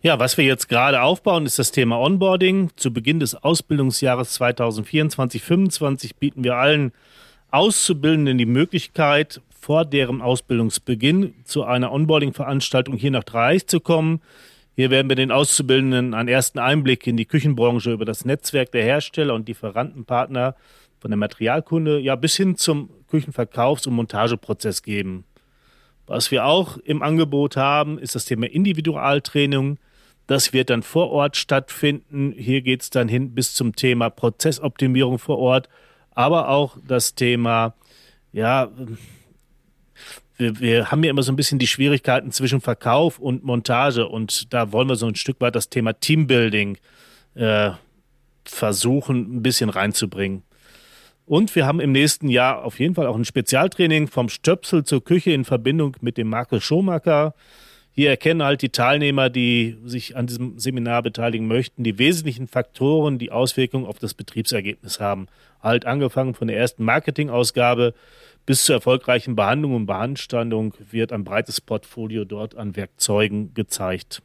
Ja, 0.00 0.20
was 0.20 0.38
wir 0.38 0.44
jetzt 0.44 0.68
gerade 0.68 1.02
aufbauen, 1.02 1.44
ist 1.44 1.58
das 1.58 1.72
Thema 1.72 1.98
Onboarding. 1.98 2.70
Zu 2.76 2.92
Beginn 2.92 3.18
des 3.18 3.34
Ausbildungsjahres 3.34 4.40
2024-25 4.40 6.12
bieten 6.20 6.44
wir 6.44 6.54
allen 6.54 6.92
Auszubildenden 7.50 8.38
die 8.38 8.46
Möglichkeit, 8.46 9.40
vor 9.50 9.84
deren 9.84 10.22
Ausbildungsbeginn 10.22 11.34
zu 11.42 11.64
einer 11.64 11.90
Onboarding-Veranstaltung 11.90 12.94
hier 12.94 13.10
nach 13.10 13.24
Dreieich 13.24 13.66
zu 13.66 13.80
kommen. 13.80 14.20
Hier 14.76 14.90
werden 14.90 15.08
wir 15.08 15.16
den 15.16 15.32
Auszubildenden 15.32 16.14
einen 16.14 16.28
ersten 16.28 16.60
Einblick 16.60 17.04
in 17.08 17.16
die 17.16 17.26
Küchenbranche 17.26 17.90
über 17.90 18.04
das 18.04 18.24
Netzwerk 18.24 18.70
der 18.70 18.84
Hersteller 18.84 19.34
und 19.34 19.48
Lieferantenpartner 19.48 20.54
von 21.00 21.10
der 21.10 21.18
Materialkunde 21.18 21.98
ja 21.98 22.14
bis 22.14 22.36
hin 22.36 22.56
zum 22.56 22.88
Küchenverkaufs- 23.10 23.88
und 23.88 23.94
Montageprozess 23.94 24.84
geben. 24.84 25.24
Was 26.06 26.30
wir 26.30 26.44
auch 26.44 26.76
im 26.76 27.02
Angebot 27.02 27.56
haben, 27.56 27.98
ist 27.98 28.14
das 28.14 28.26
Thema 28.26 28.46
Individualtraining. 28.46 29.78
Das 30.28 30.52
wird 30.52 30.68
dann 30.68 30.82
vor 30.82 31.10
Ort 31.10 31.38
stattfinden. 31.38 32.32
Hier 32.36 32.60
geht 32.60 32.82
es 32.82 32.90
dann 32.90 33.08
hin 33.08 33.34
bis 33.34 33.54
zum 33.54 33.74
Thema 33.74 34.10
Prozessoptimierung 34.10 35.18
vor 35.18 35.38
Ort, 35.38 35.70
aber 36.10 36.50
auch 36.50 36.76
das 36.86 37.14
Thema, 37.14 37.74
ja, 38.30 38.70
wir, 40.36 40.60
wir 40.60 40.90
haben 40.90 41.02
ja 41.02 41.10
immer 41.10 41.22
so 41.22 41.32
ein 41.32 41.36
bisschen 41.36 41.58
die 41.58 41.66
Schwierigkeiten 41.66 42.30
zwischen 42.30 42.60
Verkauf 42.60 43.18
und 43.18 43.42
Montage 43.42 44.06
und 44.06 44.52
da 44.52 44.70
wollen 44.70 44.88
wir 44.88 44.96
so 44.96 45.06
ein 45.06 45.14
Stück 45.14 45.40
weit 45.40 45.56
das 45.56 45.70
Thema 45.70 45.94
Teambuilding 45.94 46.76
äh, 47.34 47.70
versuchen, 48.44 49.38
ein 49.38 49.42
bisschen 49.42 49.70
reinzubringen. 49.70 50.42
Und 51.24 51.54
wir 51.56 51.64
haben 51.64 51.80
im 51.80 51.92
nächsten 51.92 52.28
Jahr 52.28 52.64
auf 52.64 52.78
jeden 52.78 52.94
Fall 52.94 53.06
auch 53.06 53.16
ein 53.16 53.24
Spezialtraining 53.24 54.08
vom 54.08 54.28
Stöpsel 54.28 54.84
zur 54.84 55.02
Küche 55.02 55.30
in 55.30 55.46
Verbindung 55.46 55.96
mit 56.02 56.18
dem 56.18 56.28
Markus 56.28 56.64
Schomacker. 56.64 57.34
Hier 57.98 58.10
erkennen 58.10 58.44
halt 58.44 58.62
die 58.62 58.68
Teilnehmer, 58.68 59.28
die 59.28 59.76
sich 59.84 60.16
an 60.16 60.28
diesem 60.28 60.56
Seminar 60.56 61.02
beteiligen 61.02 61.48
möchten, 61.48 61.82
die 61.82 61.98
wesentlichen 61.98 62.46
Faktoren, 62.46 63.18
die 63.18 63.32
Auswirkungen 63.32 63.86
auf 63.86 63.98
das 63.98 64.14
Betriebsergebnis 64.14 65.00
haben. 65.00 65.26
Halt 65.60 65.84
angefangen 65.84 66.34
von 66.34 66.46
der 66.46 66.56
ersten 66.56 66.84
Marketingausgabe 66.84 67.94
bis 68.46 68.64
zur 68.64 68.76
erfolgreichen 68.76 69.34
Behandlung 69.34 69.74
und 69.74 69.86
Beanstandung 69.86 70.74
wird 70.92 71.12
ein 71.12 71.24
breites 71.24 71.60
Portfolio 71.60 72.24
dort 72.24 72.56
an 72.56 72.76
Werkzeugen 72.76 73.52
gezeigt. 73.54 74.22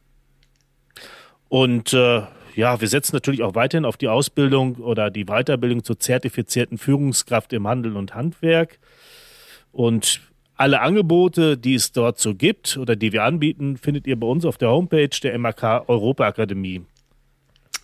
Und 1.48 1.92
äh, 1.94 2.22
ja, 2.54 2.80
wir 2.80 2.86
setzen 2.86 3.16
natürlich 3.16 3.42
auch 3.42 3.56
weiterhin 3.56 3.86
auf 3.86 3.96
die 3.96 4.06
Ausbildung 4.06 4.76
oder 4.76 5.10
die 5.10 5.24
Weiterbildung 5.24 5.82
zur 5.82 5.98
zertifizierten 5.98 6.78
Führungskraft 6.78 7.52
im 7.52 7.66
Handel 7.66 7.96
und 7.96 8.14
Handwerk. 8.14 8.78
Und 9.72 10.20
alle 10.56 10.80
Angebote, 10.80 11.58
die 11.58 11.74
es 11.74 11.92
dort 11.92 12.18
so 12.18 12.34
gibt 12.34 12.76
oder 12.76 12.96
die 12.96 13.12
wir 13.12 13.24
anbieten, 13.24 13.76
findet 13.76 14.06
ihr 14.06 14.18
bei 14.18 14.26
uns 14.26 14.44
auf 14.44 14.56
der 14.56 14.70
Homepage 14.70 15.08
der 15.22 15.38
MAK 15.38 15.88
Europa 15.88 16.26
Akademie. 16.26 16.82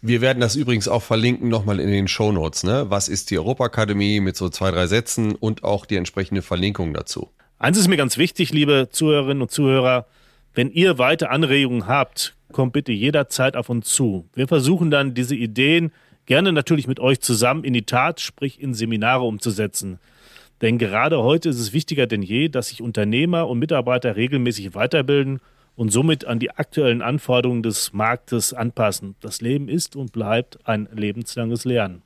Wir 0.03 0.23
werden 0.23 0.41
das 0.41 0.57
übrigens 0.57 0.89
auch 0.89 1.03
verlinken 1.03 1.49
nochmal 1.49 1.79
in 1.79 1.91
den 1.91 2.09
Shownotes. 2.09 2.65
Ne? 2.65 2.87
Was 2.89 3.09
ist 3.09 3.31
die 3.31 3.39
Europakademie 3.39 4.21
mit 4.21 4.37
so 4.37 4.49
zwei, 4.49 4.71
drei 4.71 4.87
Sätzen 4.87 5.35
und 5.35 5.63
auch 5.63 5.85
die 5.85 5.97
entsprechende 5.97 6.41
Verlinkung 6.41 6.95
dazu. 6.95 7.29
Eins 7.59 7.77
ist 7.77 7.89
mir 7.89 7.99
ganz 7.99 8.17
wichtig, 8.17 8.53
liebe 8.53 8.89
Zuhörerinnen 8.91 9.43
und 9.43 9.51
Zuhörer. 9.51 10.07
Wenn 10.55 10.71
ihr 10.71 10.97
weitere 10.97 11.29
Anregungen 11.29 11.87
habt, 11.87 12.35
kommt 12.51 12.73
bitte 12.73 12.93
jederzeit 12.93 13.57
auf 13.57 13.69
uns 13.69 13.89
zu. 13.89 14.27
Wir 14.33 14.49
versuchen 14.49 14.91
dann 14.91 15.13
diese 15.13 15.37
Ideen 15.37 15.93
gerne 16.25 16.53
natürlich 16.53 16.87
mit 16.87 17.01
euch 17.01 17.21
zusammen 17.21 17.65
in 17.65 17.75
die 17.75 17.85
Tat, 17.85 18.21
sprich 18.21 18.61
in 18.61 18.73
Seminare 18.73 19.25
umzusetzen. 19.25 19.99
Denn 20.63 20.79
gerade 20.79 21.23
heute 21.23 21.49
ist 21.49 21.59
es 21.59 21.73
wichtiger 21.73 22.07
denn 22.07 22.23
je, 22.23 22.49
dass 22.49 22.69
sich 22.69 22.83
Unternehmer 22.83 23.49
und 23.49 23.59
Mitarbeiter 23.59 24.17
regelmäßig 24.17 24.75
weiterbilden 24.75 25.41
und 25.75 25.91
somit 25.91 26.27
an 26.27 26.39
die 26.39 26.51
aktuellen 26.51 27.01
Anforderungen 27.01 27.63
des 27.63 27.93
Marktes 27.93 28.53
anpassen. 28.53 29.15
Das 29.21 29.41
Leben 29.41 29.69
ist 29.69 29.97
und 29.97 30.13
bleibt 30.13 30.59
ein 30.65 30.89
lebenslanges 30.93 31.65
Lernen. 31.65 32.03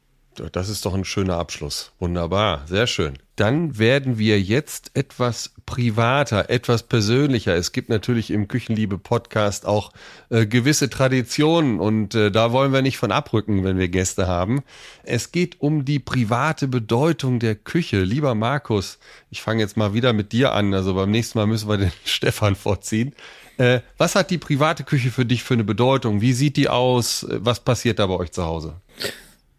Das 0.53 0.69
ist 0.69 0.85
doch 0.87 0.95
ein 0.95 1.05
schöner 1.05 1.37
Abschluss. 1.39 1.93
Wunderbar, 1.99 2.63
sehr 2.67 2.87
schön. 2.87 3.19
Dann 3.37 3.79
werden 3.79 4.19
wir 4.19 4.41
jetzt 4.41 4.93
etwas 4.95 5.55
privater, 5.67 6.51
etwas 6.51 6.85
persönlicher. 6.85 7.55
Es 7.55 7.73
gibt 7.73 7.89
natürlich 7.89 8.31
im 8.31 8.49
Küchenliebe-Podcast 8.49 9.67
auch 9.67 9.93
äh, 10.31 10.47
gewisse 10.47 10.89
Traditionen 10.89 11.81
und 11.81 12.15
äh, 12.15 12.31
da 12.31 12.53
wollen 12.53 12.73
wir 12.73 12.83
nicht 12.83 12.99
von 12.99 13.11
abrücken, 13.11 13.65
wenn 13.65 13.79
wir 13.79 13.89
Gäste 13.89 14.29
haben. 14.29 14.63
Es 15.03 15.33
geht 15.33 15.61
um 15.61 15.85
die 15.85 15.99
private 15.99 16.69
Bedeutung 16.69 17.41
der 17.41 17.57
Küche. 17.57 18.03
Lieber 18.03 18.35
Markus, 18.35 18.99
ich 19.31 19.43
fange 19.43 19.63
jetzt 19.63 19.77
mal 19.77 19.95
wieder 19.95 20.13
mit 20.13 20.33
dir 20.33 20.53
an. 20.53 20.73
Also 20.73 20.95
beim 20.95 21.11
nächsten 21.11 21.39
Mal 21.39 21.47
müssen 21.47 21.69
wir 21.69 21.79
den 21.79 21.93
Stefan 22.05 22.55
vorziehen. 22.55 23.15
Äh, 23.57 23.81
was 23.99 24.15
hat 24.15 24.31
die 24.31 24.39
private 24.39 24.85
Küche 24.85 25.11
für 25.11 25.25
dich 25.25 25.43
für 25.43 25.55
eine 25.55 25.65
Bedeutung? 25.65 26.21
Wie 26.21 26.33
sieht 26.33 26.57
die 26.57 26.69
aus? 26.69 27.27
Was 27.29 27.61
passiert 27.61 27.99
da 27.99 28.07
bei 28.07 28.15
euch 28.15 28.33
zu 28.33 28.45
Hause? 28.45 28.81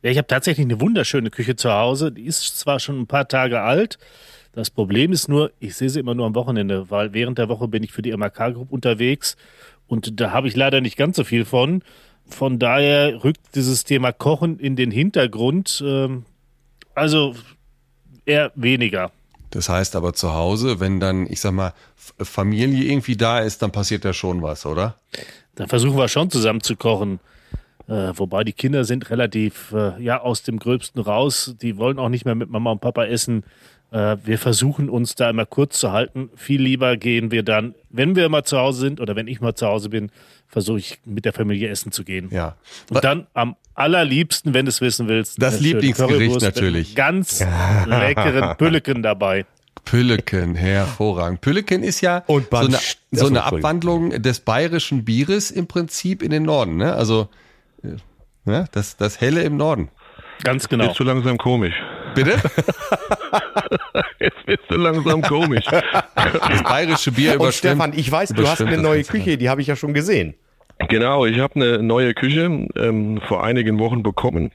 Ja, 0.06 0.12
ich 0.12 0.20
habe 0.20 0.28
tatsächlich 0.28 0.68
eine 0.68 0.80
wunderschöne 0.80 1.32
Küche 1.32 1.56
zu 1.56 1.74
Hause. 1.74 2.12
Die 2.12 2.26
ist 2.26 2.60
zwar 2.60 2.80
schon 2.80 3.00
ein 3.00 3.08
paar 3.08 3.28
Tage 3.28 3.62
alt. 3.62 3.98
Das 4.52 4.70
Problem 4.70 5.12
ist 5.12 5.28
nur, 5.30 5.52
ich 5.60 5.76
sehe 5.76 5.90
sie 5.90 6.00
immer 6.00 6.14
nur 6.14 6.28
am 6.28 6.36
Wochenende, 6.36 6.92
weil 6.92 7.14
während 7.14 7.40
der 7.40 7.50
Woche 7.50 7.68
bin 7.68 7.82
ich 7.82 7.92
für 7.92 8.04
die 8.04 8.16
MRK 8.16 8.52
Group 8.52 8.72
unterwegs 8.72 9.36
und 9.88 10.22
da 10.22 10.30
habe 10.30 10.48
ich 10.48 10.56
leider 10.56 10.80
nicht 10.80 10.96
ganz 10.96 11.18
so 11.18 11.24
viel 11.24 11.44
von. 11.44 11.82
Von 12.28 12.60
daher 12.60 13.24
rückt 13.24 13.56
dieses 13.56 13.84
Thema 13.84 14.12
Kochen 14.12 14.60
in 14.60 14.76
den 14.76 14.92
Hintergrund. 14.92 15.84
Ähm, 15.84 16.26
also 16.94 17.34
eher 18.28 18.52
weniger. 18.54 19.12
Das 19.50 19.70
heißt 19.70 19.96
aber 19.96 20.14
zu 20.14 20.36
Hause, 20.36 20.80
wenn 20.80 21.00
dann, 21.00 21.26
ich 21.26 21.40
sag 21.40 21.54
mal, 21.54 21.74
Familie 21.96 22.92
irgendwie 22.92 23.18
da 23.18 23.40
ist, 23.40 23.64
dann 23.64 23.72
passiert 23.72 24.06
da 24.06 24.14
schon 24.14 24.44
was, 24.44 24.68
oder? 24.68 25.00
Dann 25.56 25.68
versuchen 25.68 25.98
wir 25.98 26.08
schon 26.10 26.30
zusammen 26.30 26.62
zu 26.62 26.76
kochen. 26.76 27.20
Äh, 27.88 28.12
wobei 28.16 28.44
die 28.44 28.54
Kinder 28.54 28.84
sind 28.84 29.10
relativ 29.10 29.74
äh, 29.74 30.02
ja 30.02 30.22
aus 30.22 30.44
dem 30.44 30.58
Gröbsten 30.58 31.02
raus. 31.02 31.56
Die 31.62 31.78
wollen 31.78 32.00
auch 32.00 32.10
nicht 32.10 32.26
mehr 32.26 32.36
mit 32.36 32.50
Mama 32.50 32.72
und 32.72 32.82
Papa 32.82 33.06
essen. 33.06 33.44
Äh, 33.92 34.18
wir 34.24 34.40
versuchen 34.40 34.90
uns 34.90 35.16
da 35.16 35.30
immer 35.30 35.46
kurz 35.46 35.80
zu 35.80 35.92
halten. 35.92 36.30
Viel 36.36 36.62
lieber 36.62 36.98
gehen 36.98 37.30
wir 37.32 37.44
dann, 37.44 37.76
wenn 37.90 38.16
wir 38.16 38.28
mal 38.30 38.44
zu 38.44 38.58
Hause 38.58 38.80
sind 38.80 39.00
oder 39.00 39.16
wenn 39.16 39.28
ich 39.28 39.40
mal 39.40 39.54
zu 39.54 39.68
Hause 39.68 39.90
bin, 39.90 40.12
versuche 40.48 40.80
ich 40.80 41.00
mit 41.06 41.26
der 41.26 41.34
Familie 41.34 41.70
essen 41.70 41.92
zu 41.92 42.04
gehen. 42.04 42.30
Ja. 42.32 42.56
Und 42.90 43.04
dann 43.04 43.28
am 43.34 43.56
allerliebsten, 43.76 44.54
wenn 44.54 44.66
du 44.66 44.70
es 44.70 44.82
wissen 44.82 45.08
willst, 45.08 45.42
das 45.42 45.60
Lieblingsgericht 45.60 46.42
natürlich. 46.42 46.96
Ganz 46.96 47.46
leckeren 47.86 48.58
Pülleken 48.58 49.04
dabei. 49.04 49.46
Pülleken, 49.84 50.56
hervorragend. 50.56 51.42
Pülleken 51.42 51.84
ist 51.84 52.02
ja 52.02 52.24
Und 52.26 52.48
so 52.50 52.58
eine, 52.58 52.80
so 53.12 53.28
eine. 53.28 53.44
Abwandlung 53.44 54.22
des 54.22 54.40
bayerischen 54.40 55.06
Bieres 55.06 55.52
im 55.52 55.68
Prinzip 55.68 56.24
in 56.24 56.32
den 56.32 56.44
Norden. 56.44 56.78
Ne? 56.78 56.94
Also 56.94 57.30
ne? 58.46 58.66
das, 58.72 58.98
das 58.98 59.22
Helle 59.22 59.44
im 59.44 59.58
Norden. 59.58 59.90
Ganz 60.44 60.68
genau. 60.68 60.86
Jetzt 60.86 60.98
so 60.98 61.04
langsam 61.04 61.38
komisch. 61.38 61.76
Bitte? 62.14 62.32
Jetzt 64.20 64.48
wird 64.48 64.62
so 64.70 64.76
langsam 64.76 65.22
komisch. 65.22 65.66
Das 65.66 66.64
bayerische 66.64 67.12
Bier 67.12 67.32
Und 67.32 67.38
überstimmt. 67.38 67.76
Stefan, 67.76 67.94
ich 67.98 68.12
weiß, 68.12 68.30
du 68.30 68.48
hast 68.48 68.62
eine 68.62 68.78
neue. 68.78 69.04
Küche, 69.04 69.38
die 69.38 69.50
habe 69.50 69.62
ich 69.62 69.68
ja 69.68 69.76
schon 69.76 69.94
gesehen. 69.94 70.36
Genau, 70.90 71.26
ich 71.26 71.40
habe 71.40 71.56
eine 71.56 71.82
neue 71.82 72.14
Küche 72.14 72.68
ähm, 72.76 73.22
vor 73.28 73.44
einigen 73.44 73.80
Wochen 73.80 74.04
bekommen. 74.04 74.52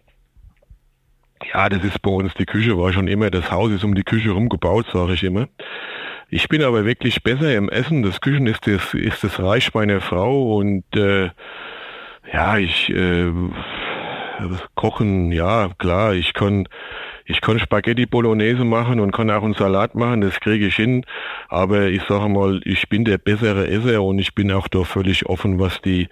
Ja, 1.52 1.68
das 1.68 1.82
ist 1.82 2.02
bei 2.02 2.10
uns, 2.10 2.34
die 2.34 2.44
Küche 2.44 2.76
war 2.78 2.92
schon 2.92 3.08
immer, 3.08 3.30
das 3.30 3.50
Haus 3.50 3.72
ist 3.72 3.84
um 3.84 3.94
die 3.94 4.02
Küche 4.02 4.30
rumgebaut, 4.30 4.86
sage 4.92 5.14
ich 5.14 5.22
immer. 5.22 5.48
Ich 6.28 6.48
bin 6.48 6.62
aber 6.62 6.84
wirklich 6.84 7.22
besser 7.22 7.54
im 7.56 7.68
Essen. 7.68 8.02
Das 8.02 8.20
Küchen 8.20 8.46
ist 8.46 8.66
das, 8.66 8.94
ist 8.94 9.24
das 9.24 9.40
Reich 9.40 9.72
meiner 9.74 10.00
Frau 10.00 10.56
und 10.56 10.84
äh, 10.94 11.30
ja, 12.32 12.58
ich 12.58 12.88
äh, 12.90 13.32
kochen, 14.74 15.32
ja 15.32 15.70
klar, 15.78 16.14
ich 16.14 16.32
kann 16.32 16.66
ich 17.26 17.40
kann 17.40 17.60
Spaghetti 17.60 18.06
Bolognese 18.06 18.64
machen 18.64 18.98
und 18.98 19.12
kann 19.12 19.30
auch 19.30 19.44
einen 19.44 19.54
Salat 19.54 19.94
machen, 19.94 20.20
das 20.20 20.40
kriege 20.40 20.66
ich 20.66 20.74
hin. 20.74 21.04
Aber 21.48 21.82
ich 21.86 22.02
sage 22.08 22.28
mal, 22.28 22.60
ich 22.64 22.88
bin 22.88 23.04
der 23.04 23.18
bessere 23.18 23.68
Esser 23.68 24.02
und 24.02 24.18
ich 24.18 24.34
bin 24.34 24.50
auch 24.50 24.66
da 24.66 24.82
völlig 24.82 25.26
offen, 25.26 25.60
was 25.60 25.80
die, 25.80 26.08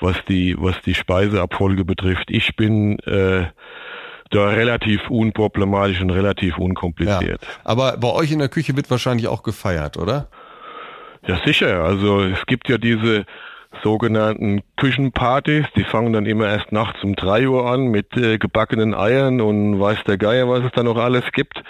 was 0.00 0.16
die, 0.24 0.56
was 0.58 0.80
die 0.82 0.94
Speiseabfolge 0.94 1.84
betrifft. 1.84 2.32
Ich 2.32 2.56
bin 2.56 2.98
äh, 3.00 3.44
da 4.30 4.48
relativ 4.48 5.08
unproblematisch 5.08 6.00
und 6.00 6.10
relativ 6.10 6.54
Ja. 6.58 6.64
unkompliziert. 6.64 7.46
Aber 7.62 7.96
bei 7.96 8.08
euch 8.10 8.32
in 8.32 8.40
der 8.40 8.48
Küche 8.48 8.74
wird 8.74 8.90
wahrscheinlich 8.90 9.28
auch 9.28 9.44
gefeiert, 9.44 9.96
oder? 9.96 10.26
Ja, 11.28 11.38
sicher. 11.44 11.84
Also 11.84 12.22
es 12.24 12.44
gibt 12.46 12.68
ja 12.68 12.78
diese 12.78 13.24
sogenannten 13.82 14.62
Küchenpartys, 14.76 15.66
die 15.76 15.84
fangen 15.84 16.12
dann 16.12 16.26
immer 16.26 16.48
erst 16.48 16.72
nachts 16.72 17.02
um 17.02 17.14
drei 17.14 17.48
Uhr 17.48 17.70
an 17.70 17.86
mit 17.88 18.16
äh, 18.16 18.38
gebackenen 18.38 18.94
Eiern 18.94 19.40
und 19.40 19.80
weiß 19.80 19.98
der 20.06 20.18
Geier, 20.18 20.48
was 20.48 20.64
es 20.64 20.72
da 20.72 20.82
noch 20.82 20.96
alles 20.96 21.24
gibt. 21.32 21.62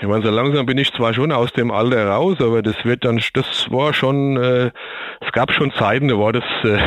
Ich 0.00 0.06
meine, 0.06 0.24
so 0.24 0.30
langsam 0.30 0.66
bin 0.66 0.78
ich 0.78 0.92
zwar 0.92 1.14
schon 1.14 1.32
aus 1.32 1.52
dem 1.52 1.70
Alter 1.70 2.06
raus, 2.06 2.38
aber 2.40 2.62
das 2.62 2.76
wird 2.84 3.04
dann, 3.04 3.20
das 3.34 3.70
war 3.70 3.94
schon, 3.94 4.36
äh, 4.36 4.70
es 5.20 5.32
gab 5.32 5.52
schon 5.52 5.72
Zeiten, 5.72 6.08
da 6.08 6.18
war 6.18 6.32
das 6.32 6.44
äh, 6.64 6.78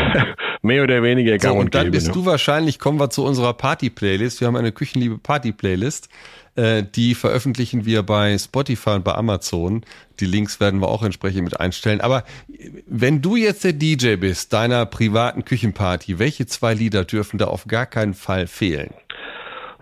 mehr 0.62 0.84
oder 0.84 1.02
weniger 1.04 1.40
So, 1.40 1.48
gang 1.48 1.60
und 1.60 1.76
dann 1.76 1.86
gäbe, 1.86 1.92
bist 1.92 2.08
ne? 2.08 2.14
du 2.14 2.26
wahrscheinlich, 2.26 2.80
kommen 2.80 3.00
wir 3.00 3.10
zu 3.10 3.24
unserer 3.24 3.54
Party-Playlist. 3.54 4.42
Wir 4.42 4.48
haben 4.48 4.56
eine 4.56 4.72
Küchenliebe 4.72 5.18
Party-Playlist. 5.18 6.10
Äh, 6.56 6.84
die 6.84 7.16
veröffentlichen 7.16 7.86
wir 7.86 8.04
bei 8.04 8.38
Spotify 8.38 8.92
und 8.92 9.04
bei 9.04 9.14
Amazon. 9.14 9.84
Die 10.22 10.26
Links 10.26 10.60
werden 10.62 10.80
wir 10.80 10.88
auch 10.88 11.04
entsprechend 11.04 11.44
mit 11.44 11.60
einstellen. 11.60 12.00
Aber 12.00 12.24
äh, 12.48 12.70
wenn 12.88 13.22
du 13.22 13.36
jetzt 13.36 13.64
der 13.64 13.74
DJ 13.74 14.16
bist, 14.16 14.54
deiner 14.54 14.86
privaten 14.86 15.44
Küchenparty, 15.44 16.18
welche 16.18 16.46
zwei 16.46 16.74
Lieder 16.74 17.04
dürfen 17.04 17.38
da 17.38 17.48
auf 17.48 17.68
gar 17.68 17.86
keinen 17.86 18.14
Fall 18.14 18.48
fehlen? 18.48 18.94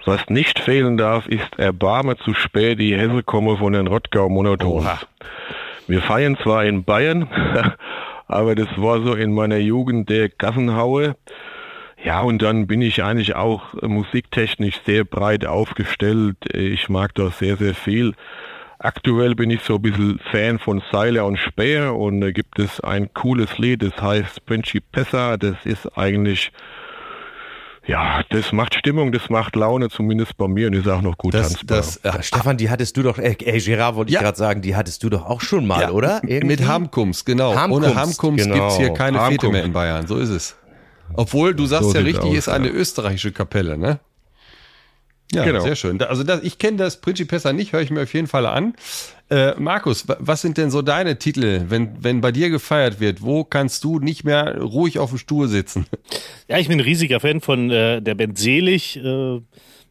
Was 0.05 0.27
nicht 0.29 0.59
fehlen 0.59 0.97
darf, 0.97 1.27
ist 1.27 1.57
Erbarme 1.57 2.17
zu 2.17 2.33
spät, 2.33 2.79
die 2.79 2.97
Hesse 2.97 3.23
komme 3.23 3.57
von 3.57 3.73
den 3.73 3.87
Rottgau 3.87 4.27
Monotons. 4.27 4.83
Oha. 4.83 4.99
Wir 5.87 6.01
feiern 6.01 6.37
zwar 6.41 6.65
in 6.65 6.83
Bayern, 6.83 7.27
aber 8.27 8.55
das 8.55 8.67
war 8.77 9.01
so 9.03 9.13
in 9.13 9.33
meiner 9.33 9.57
Jugend 9.57 10.09
der 10.09 10.29
Gassenhaue. 10.29 11.15
Ja, 12.03 12.21
und 12.21 12.41
dann 12.41 12.67
bin 12.67 12.81
ich 12.81 13.01
eigentlich 13.03 13.35
auch 13.35 13.73
äh, 13.81 13.87
musiktechnisch 13.87 14.81
sehr 14.85 15.05
breit 15.05 15.45
aufgestellt. 15.45 16.35
Ich 16.53 16.89
mag 16.89 17.15
da 17.15 17.29
sehr, 17.31 17.55
sehr 17.57 17.73
viel. 17.73 18.13
Aktuell 18.79 19.35
bin 19.35 19.49
ich 19.49 19.61
so 19.61 19.75
ein 19.75 19.81
bisschen 19.81 20.19
Fan 20.31 20.59
von 20.59 20.83
Seiler 20.91 21.25
und 21.25 21.37
Speer 21.37 21.95
und 21.95 22.19
da 22.19 22.31
gibt 22.31 22.59
es 22.59 22.81
ein 22.81 23.13
cooles 23.13 23.57
Lied, 23.57 23.81
das 23.81 24.01
heißt 24.01 24.45
Principessa. 24.45 25.37
Das 25.37 25.55
ist 25.63 25.97
eigentlich, 25.97 26.51
ja, 27.85 28.21
das 28.31 28.51
macht 28.51 28.75
Stimmung, 28.75 29.13
das 29.13 29.29
macht 29.29 29.55
Laune, 29.55 29.87
zumindest 29.89 30.35
bei 30.35 30.49
mir 30.49 30.67
und 30.67 30.73
ist 30.73 30.89
auch 30.89 31.01
noch 31.01 31.17
gut 31.17 31.33
Das, 31.33 31.53
tanzbar. 31.53 31.77
das, 31.77 31.97
äh, 31.97 32.23
Stefan, 32.23 32.57
die 32.57 32.69
hattest 32.69 32.97
du 32.97 33.03
doch, 33.03 33.17
äh, 33.17 33.37
ey, 33.41 33.59
Gerard 33.61 33.95
wollte 33.95 34.09
ich 34.09 34.15
Ja. 34.15 34.21
gerade 34.21 34.37
sagen, 34.37 34.61
die 34.61 34.75
hattest 34.75 35.01
du 35.03 35.09
doch 35.09 35.25
auch 35.25 35.39
schon 35.39 35.65
mal, 35.65 35.79
ja, 35.79 35.91
oder? 35.91 36.19
Irgendwie? 36.25 36.47
Mit 36.47 36.67
Hamkums, 36.67 37.23
genau. 37.23 37.55
Hamkums, 37.55 37.85
Ohne 37.85 37.95
Hamkums 37.95 38.43
genau. 38.43 38.55
gibt's 38.55 38.77
hier 38.77 38.93
keine 38.93 39.19
Fete 39.19 39.27
Hamkums. 39.31 39.51
mehr 39.53 39.63
in 39.63 39.71
Bayern. 39.71 40.07
So 40.07 40.17
ist 40.17 40.27
es. 40.29 40.57
Obwohl, 41.15 41.53
du 41.53 41.65
sagst 41.65 41.89
So 41.91 41.95
ja 41.97 42.01
richtig, 42.03 42.23
aus, 42.23 42.35
ist 42.37 42.47
eine 42.49 42.67
ja. 42.67 42.73
österreichische 42.73 43.31
Kapelle, 43.31 43.77
ne? 43.77 43.99
Ja, 45.31 45.45
Genau. 45.45 45.61
sehr 45.61 45.75
schön. 45.75 45.99
Also 46.01 46.23
das, 46.23 46.43
ich 46.43 46.59
kenne 46.59 46.77
das 46.77 47.01
Principessa 47.01 47.53
nicht, 47.53 47.73
höre 47.73 47.81
ich 47.81 47.89
mir 47.89 48.03
auf 48.03 48.13
jeden 48.13 48.27
Fall 48.27 48.45
an. 48.45 48.75
Äh, 49.31 49.55
Markus, 49.59 50.07
wa- 50.07 50.17
was 50.19 50.41
sind 50.41 50.57
denn 50.57 50.69
so 50.69 50.81
deine 50.83 51.17
Titel, 51.17 51.65
wenn, 51.69 52.03
wenn 52.03 52.21
bei 52.21 52.31
dir 52.31 52.49
gefeiert 52.51 52.99
wird? 52.99 53.23
Wo 53.23 53.43
kannst 53.43 53.83
du 53.83 53.99
nicht 53.99 54.23
mehr 54.25 54.59
ruhig 54.61 54.99
auf 54.99 55.09
dem 55.09 55.17
Stuhl 55.17 55.47
sitzen? 55.47 55.85
Ja, 56.49 56.59
ich 56.59 56.67
bin 56.67 56.77
ein 56.77 56.83
riesiger 56.83 57.19
Fan 57.21 57.39
von 57.41 57.71
äh, 57.71 58.01
der 58.01 58.15
Band 58.15 58.37
Selig. 58.37 58.97
Äh, 58.97 59.01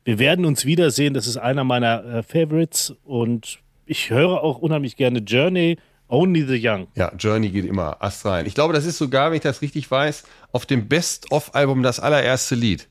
wir 0.05 0.19
werden 0.19 0.45
uns 0.45 0.65
wiedersehen. 0.67 1.15
Das 1.15 1.27
ist 1.27 1.39
einer 1.39 1.65
meiner 1.65 2.05
äh, 2.05 2.23
Favorites. 2.23 2.95
Und 3.05 3.59
ich 3.87 4.11
höre 4.11 4.43
auch 4.45 4.59
unheimlich 4.59 4.97
gerne 4.97 5.21
Journey, 5.21 5.79
Only 6.13 6.43
the 6.43 6.61
Young. 6.63 6.89
Ja, 6.95 7.11
Journey 7.19 7.49
geht 7.49 7.65
immer 7.65 7.97
Ast 8.01 8.27
rein. 8.27 8.45
Ich 8.45 8.55
glaube, 8.55 8.75
das 8.75 8.85
ist 8.85 8.99
sogar, 8.99 9.31
wenn 9.31 9.37
ich 9.37 9.43
das 9.43 9.63
richtig 9.63 9.91
weiß, 9.91 10.25
auf 10.53 10.67
dem 10.67 10.87
Best-of-Album 10.87 11.83
das 11.83 12.01
allererste 12.01 12.55
Lied. 12.55 12.87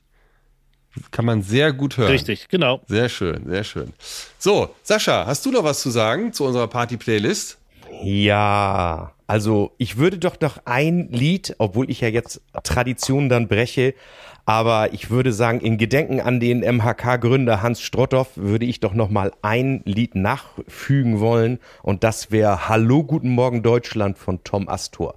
Kann 1.12 1.24
man 1.24 1.40
sehr 1.42 1.72
gut 1.72 1.96
hören. 1.96 2.10
Richtig, 2.10 2.48
genau. 2.48 2.80
Sehr 2.88 3.08
schön, 3.08 3.48
sehr 3.48 3.62
schön. 3.62 3.92
So, 4.38 4.74
Sascha, 4.82 5.24
hast 5.24 5.46
du 5.46 5.52
noch 5.52 5.62
was 5.62 5.80
zu 5.80 5.90
sagen 5.90 6.32
zu 6.32 6.44
unserer 6.44 6.66
Party-Playlist? 6.66 7.58
Ja, 8.02 9.12
Also 9.32 9.72
ich 9.78 9.96
würde 9.96 10.18
doch 10.18 10.38
noch 10.42 10.58
ein 10.66 11.08
Lied, 11.10 11.54
obwohl 11.56 11.90
ich 11.90 12.02
ja 12.02 12.08
jetzt 12.08 12.42
Tradition 12.64 13.30
dann 13.30 13.48
breche, 13.48 13.94
aber 14.44 14.92
ich 14.92 15.08
würde 15.08 15.32
sagen, 15.32 15.60
in 15.60 15.78
Gedenken 15.78 16.20
an 16.20 16.38
den 16.38 16.60
MHK-Gründer 16.60 17.62
Hans 17.62 17.80
Strotthoff 17.80 18.36
würde 18.36 18.66
ich 18.66 18.80
doch 18.80 18.92
noch 18.92 19.08
mal 19.08 19.32
ein 19.40 19.80
Lied 19.86 20.16
nachfügen 20.16 21.18
wollen 21.18 21.60
und 21.82 22.04
das 22.04 22.30
wäre 22.30 22.68
Hallo, 22.68 23.04
guten 23.04 23.30
Morgen 23.30 23.62
Deutschland 23.62 24.18
von 24.18 24.44
Tom 24.44 24.68
Astor. 24.68 25.14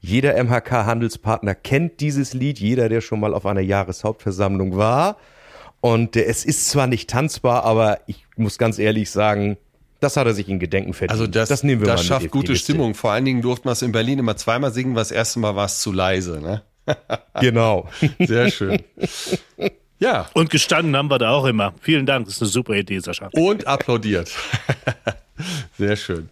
Jeder 0.00 0.42
MHK-Handelspartner 0.42 1.54
kennt 1.54 2.00
dieses 2.00 2.32
Lied, 2.32 2.58
jeder, 2.58 2.88
der 2.88 3.02
schon 3.02 3.20
mal 3.20 3.34
auf 3.34 3.44
einer 3.44 3.60
Jahreshauptversammlung 3.60 4.74
war. 4.78 5.18
Und 5.82 6.16
äh, 6.16 6.24
es 6.24 6.46
ist 6.46 6.70
zwar 6.70 6.86
nicht 6.86 7.10
tanzbar, 7.10 7.64
aber 7.64 8.00
ich 8.06 8.24
muss 8.36 8.56
ganz 8.56 8.78
ehrlich 8.78 9.10
sagen, 9.10 9.58
das 10.04 10.16
hat 10.16 10.26
er 10.26 10.34
sich 10.34 10.48
in 10.48 10.58
Gedenken 10.58 10.94
verdient. 10.94 11.10
Also 11.12 11.26
das, 11.26 11.48
das 11.48 11.62
nehmen 11.64 11.80
wir 11.80 11.88
das 11.88 12.00
mal 12.02 12.04
schafft 12.04 12.22
mit 12.24 12.30
gute 12.32 12.52
Liste. 12.52 12.72
Stimmung. 12.72 12.94
Vor 12.94 13.10
allen 13.10 13.24
Dingen 13.24 13.42
durften 13.42 13.66
wir 13.68 13.72
es 13.72 13.82
in 13.82 13.90
Berlin 13.92 14.18
immer 14.20 14.36
zweimal 14.36 14.72
singen, 14.72 14.94
weil 14.94 15.00
das 15.00 15.10
erste 15.10 15.40
Mal 15.40 15.56
war 15.56 15.66
es 15.66 15.80
zu 15.80 15.90
leise. 15.92 16.40
Ne? 16.40 16.62
Genau. 17.40 17.88
Sehr 18.20 18.50
schön. 18.50 18.78
Ja, 19.98 20.28
Und 20.34 20.50
gestanden 20.50 20.94
haben 20.96 21.10
wir 21.10 21.18
da 21.18 21.30
auch 21.30 21.46
immer. 21.46 21.74
Vielen 21.80 22.04
Dank, 22.06 22.26
das 22.26 22.36
ist 22.36 22.42
eine 22.42 22.50
super 22.50 22.74
Idee, 22.74 22.98
Sascha. 23.00 23.30
und 23.32 23.66
applaudiert. 23.66 24.30
Sehr 25.78 25.96
schön. 25.96 26.28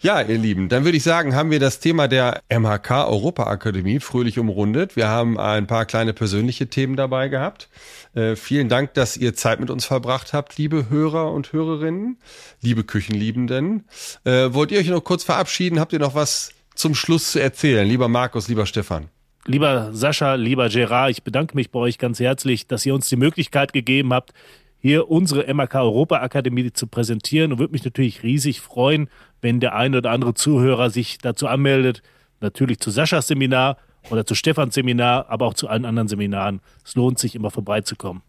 Ja, 0.00 0.20
ihr 0.20 0.38
Lieben, 0.38 0.68
dann 0.68 0.84
würde 0.84 0.96
ich 0.96 1.02
sagen, 1.02 1.34
haben 1.34 1.50
wir 1.50 1.60
das 1.60 1.80
Thema 1.80 2.08
der 2.08 2.42
MHK 2.50 3.08
Europa 3.08 3.44
Akademie 3.44 4.00
fröhlich 4.00 4.38
umrundet. 4.38 4.96
Wir 4.96 5.08
haben 5.08 5.38
ein 5.38 5.66
paar 5.66 5.86
kleine 5.86 6.12
persönliche 6.12 6.68
Themen 6.68 6.96
dabei 6.96 7.28
gehabt. 7.28 7.68
Äh, 8.14 8.36
vielen 8.36 8.68
Dank, 8.68 8.94
dass 8.94 9.16
ihr 9.16 9.34
Zeit 9.34 9.60
mit 9.60 9.70
uns 9.70 9.84
verbracht 9.84 10.32
habt, 10.32 10.58
liebe 10.58 10.90
Hörer 10.90 11.32
und 11.32 11.52
Hörerinnen, 11.52 12.18
liebe 12.60 12.84
Küchenliebenden. 12.84 13.84
Äh, 14.24 14.52
wollt 14.52 14.70
ihr 14.70 14.78
euch 14.78 14.88
noch 14.88 15.04
kurz 15.04 15.24
verabschieden? 15.24 15.80
Habt 15.80 15.92
ihr 15.92 15.98
noch 15.98 16.14
was 16.14 16.52
zum 16.74 16.94
Schluss 16.94 17.32
zu 17.32 17.40
erzählen? 17.40 17.86
Lieber 17.86 18.08
Markus, 18.08 18.48
lieber 18.48 18.66
Stefan. 18.66 19.08
Lieber 19.46 19.90
Sascha, 19.92 20.34
lieber 20.34 20.68
Gerard, 20.68 21.10
ich 21.10 21.24
bedanke 21.24 21.56
mich 21.56 21.72
bei 21.72 21.80
euch 21.80 21.98
ganz 21.98 22.20
herzlich, 22.20 22.68
dass 22.68 22.86
ihr 22.86 22.94
uns 22.94 23.08
die 23.08 23.16
Möglichkeit 23.16 23.72
gegeben 23.72 24.12
habt, 24.12 24.32
hier 24.82 25.08
unsere 25.08 25.52
MAK 25.54 25.76
Europa 25.76 26.20
Akademie 26.20 26.72
zu 26.72 26.88
präsentieren 26.88 27.52
und 27.52 27.58
würde 27.58 27.72
mich 27.72 27.84
natürlich 27.84 28.24
riesig 28.24 28.60
freuen, 28.60 29.08
wenn 29.40 29.60
der 29.60 29.74
ein 29.76 29.94
oder 29.94 30.10
andere 30.10 30.34
Zuhörer 30.34 30.90
sich 30.90 31.18
dazu 31.18 31.46
anmeldet. 31.46 32.02
Natürlich 32.40 32.80
zu 32.80 32.90
Saschas 32.90 33.28
Seminar 33.28 33.76
oder 34.10 34.26
zu 34.26 34.34
Stefans 34.34 34.74
Seminar, 34.74 35.30
aber 35.30 35.46
auch 35.46 35.54
zu 35.54 35.68
allen 35.68 35.84
anderen 35.84 36.08
Seminaren. 36.08 36.60
Es 36.84 36.96
lohnt 36.96 37.20
sich 37.20 37.36
immer 37.36 37.52
vorbeizukommen. 37.52 38.22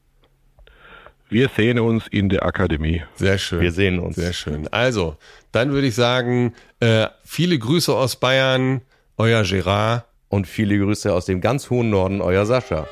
Wir 1.30 1.50
sehen 1.50 1.80
uns 1.80 2.06
in 2.08 2.30
der 2.30 2.46
Akademie. 2.46 3.02
Sehr 3.16 3.40
schön. 3.40 3.60
Wir 3.60 3.72
sehen 3.72 3.98
uns. 3.98 4.16
Sehr 4.16 4.34
schön. 4.34 4.68
Also, 4.68 5.18
dann 5.52 5.72
würde 5.72 5.88
ich 5.88 5.96
sagen, 5.96 6.54
äh, 6.80 7.08
viele 7.24 7.58
Grüße 7.58 7.92
aus 7.92 8.18
Bayern, 8.18 8.82
euer 9.18 9.44
Gerard. 9.44 10.06
Und 10.30 10.48
viele 10.48 10.80
Grüße 10.80 11.14
aus 11.14 11.26
dem 11.26 11.42
ganz 11.42 11.70
hohen 11.70 11.92
Norden, 11.92 12.20
euer 12.20 12.48
Sascha. 12.48 12.88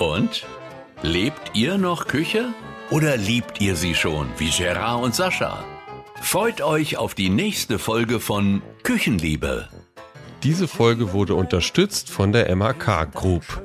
Und? 0.00 0.44
Lebt 1.02 1.52
ihr 1.54 1.78
noch 1.78 2.08
Küche? 2.08 2.52
Oder 2.90 3.16
liebt 3.16 3.60
ihr 3.60 3.76
sie 3.76 3.94
schon, 3.94 4.28
wie 4.38 4.50
Gerard 4.50 5.02
und 5.02 5.14
Sascha? 5.14 5.64
Freut 6.20 6.60
euch 6.60 6.96
auf 6.96 7.14
die 7.14 7.30
nächste 7.30 7.78
Folge 7.78 8.20
von 8.20 8.62
Küchenliebe. 8.82 9.68
Diese 10.42 10.68
Folge 10.68 11.12
wurde 11.12 11.34
unterstützt 11.34 12.10
von 12.10 12.32
der 12.32 12.54
MAK 12.54 13.12
Group. 13.12 13.62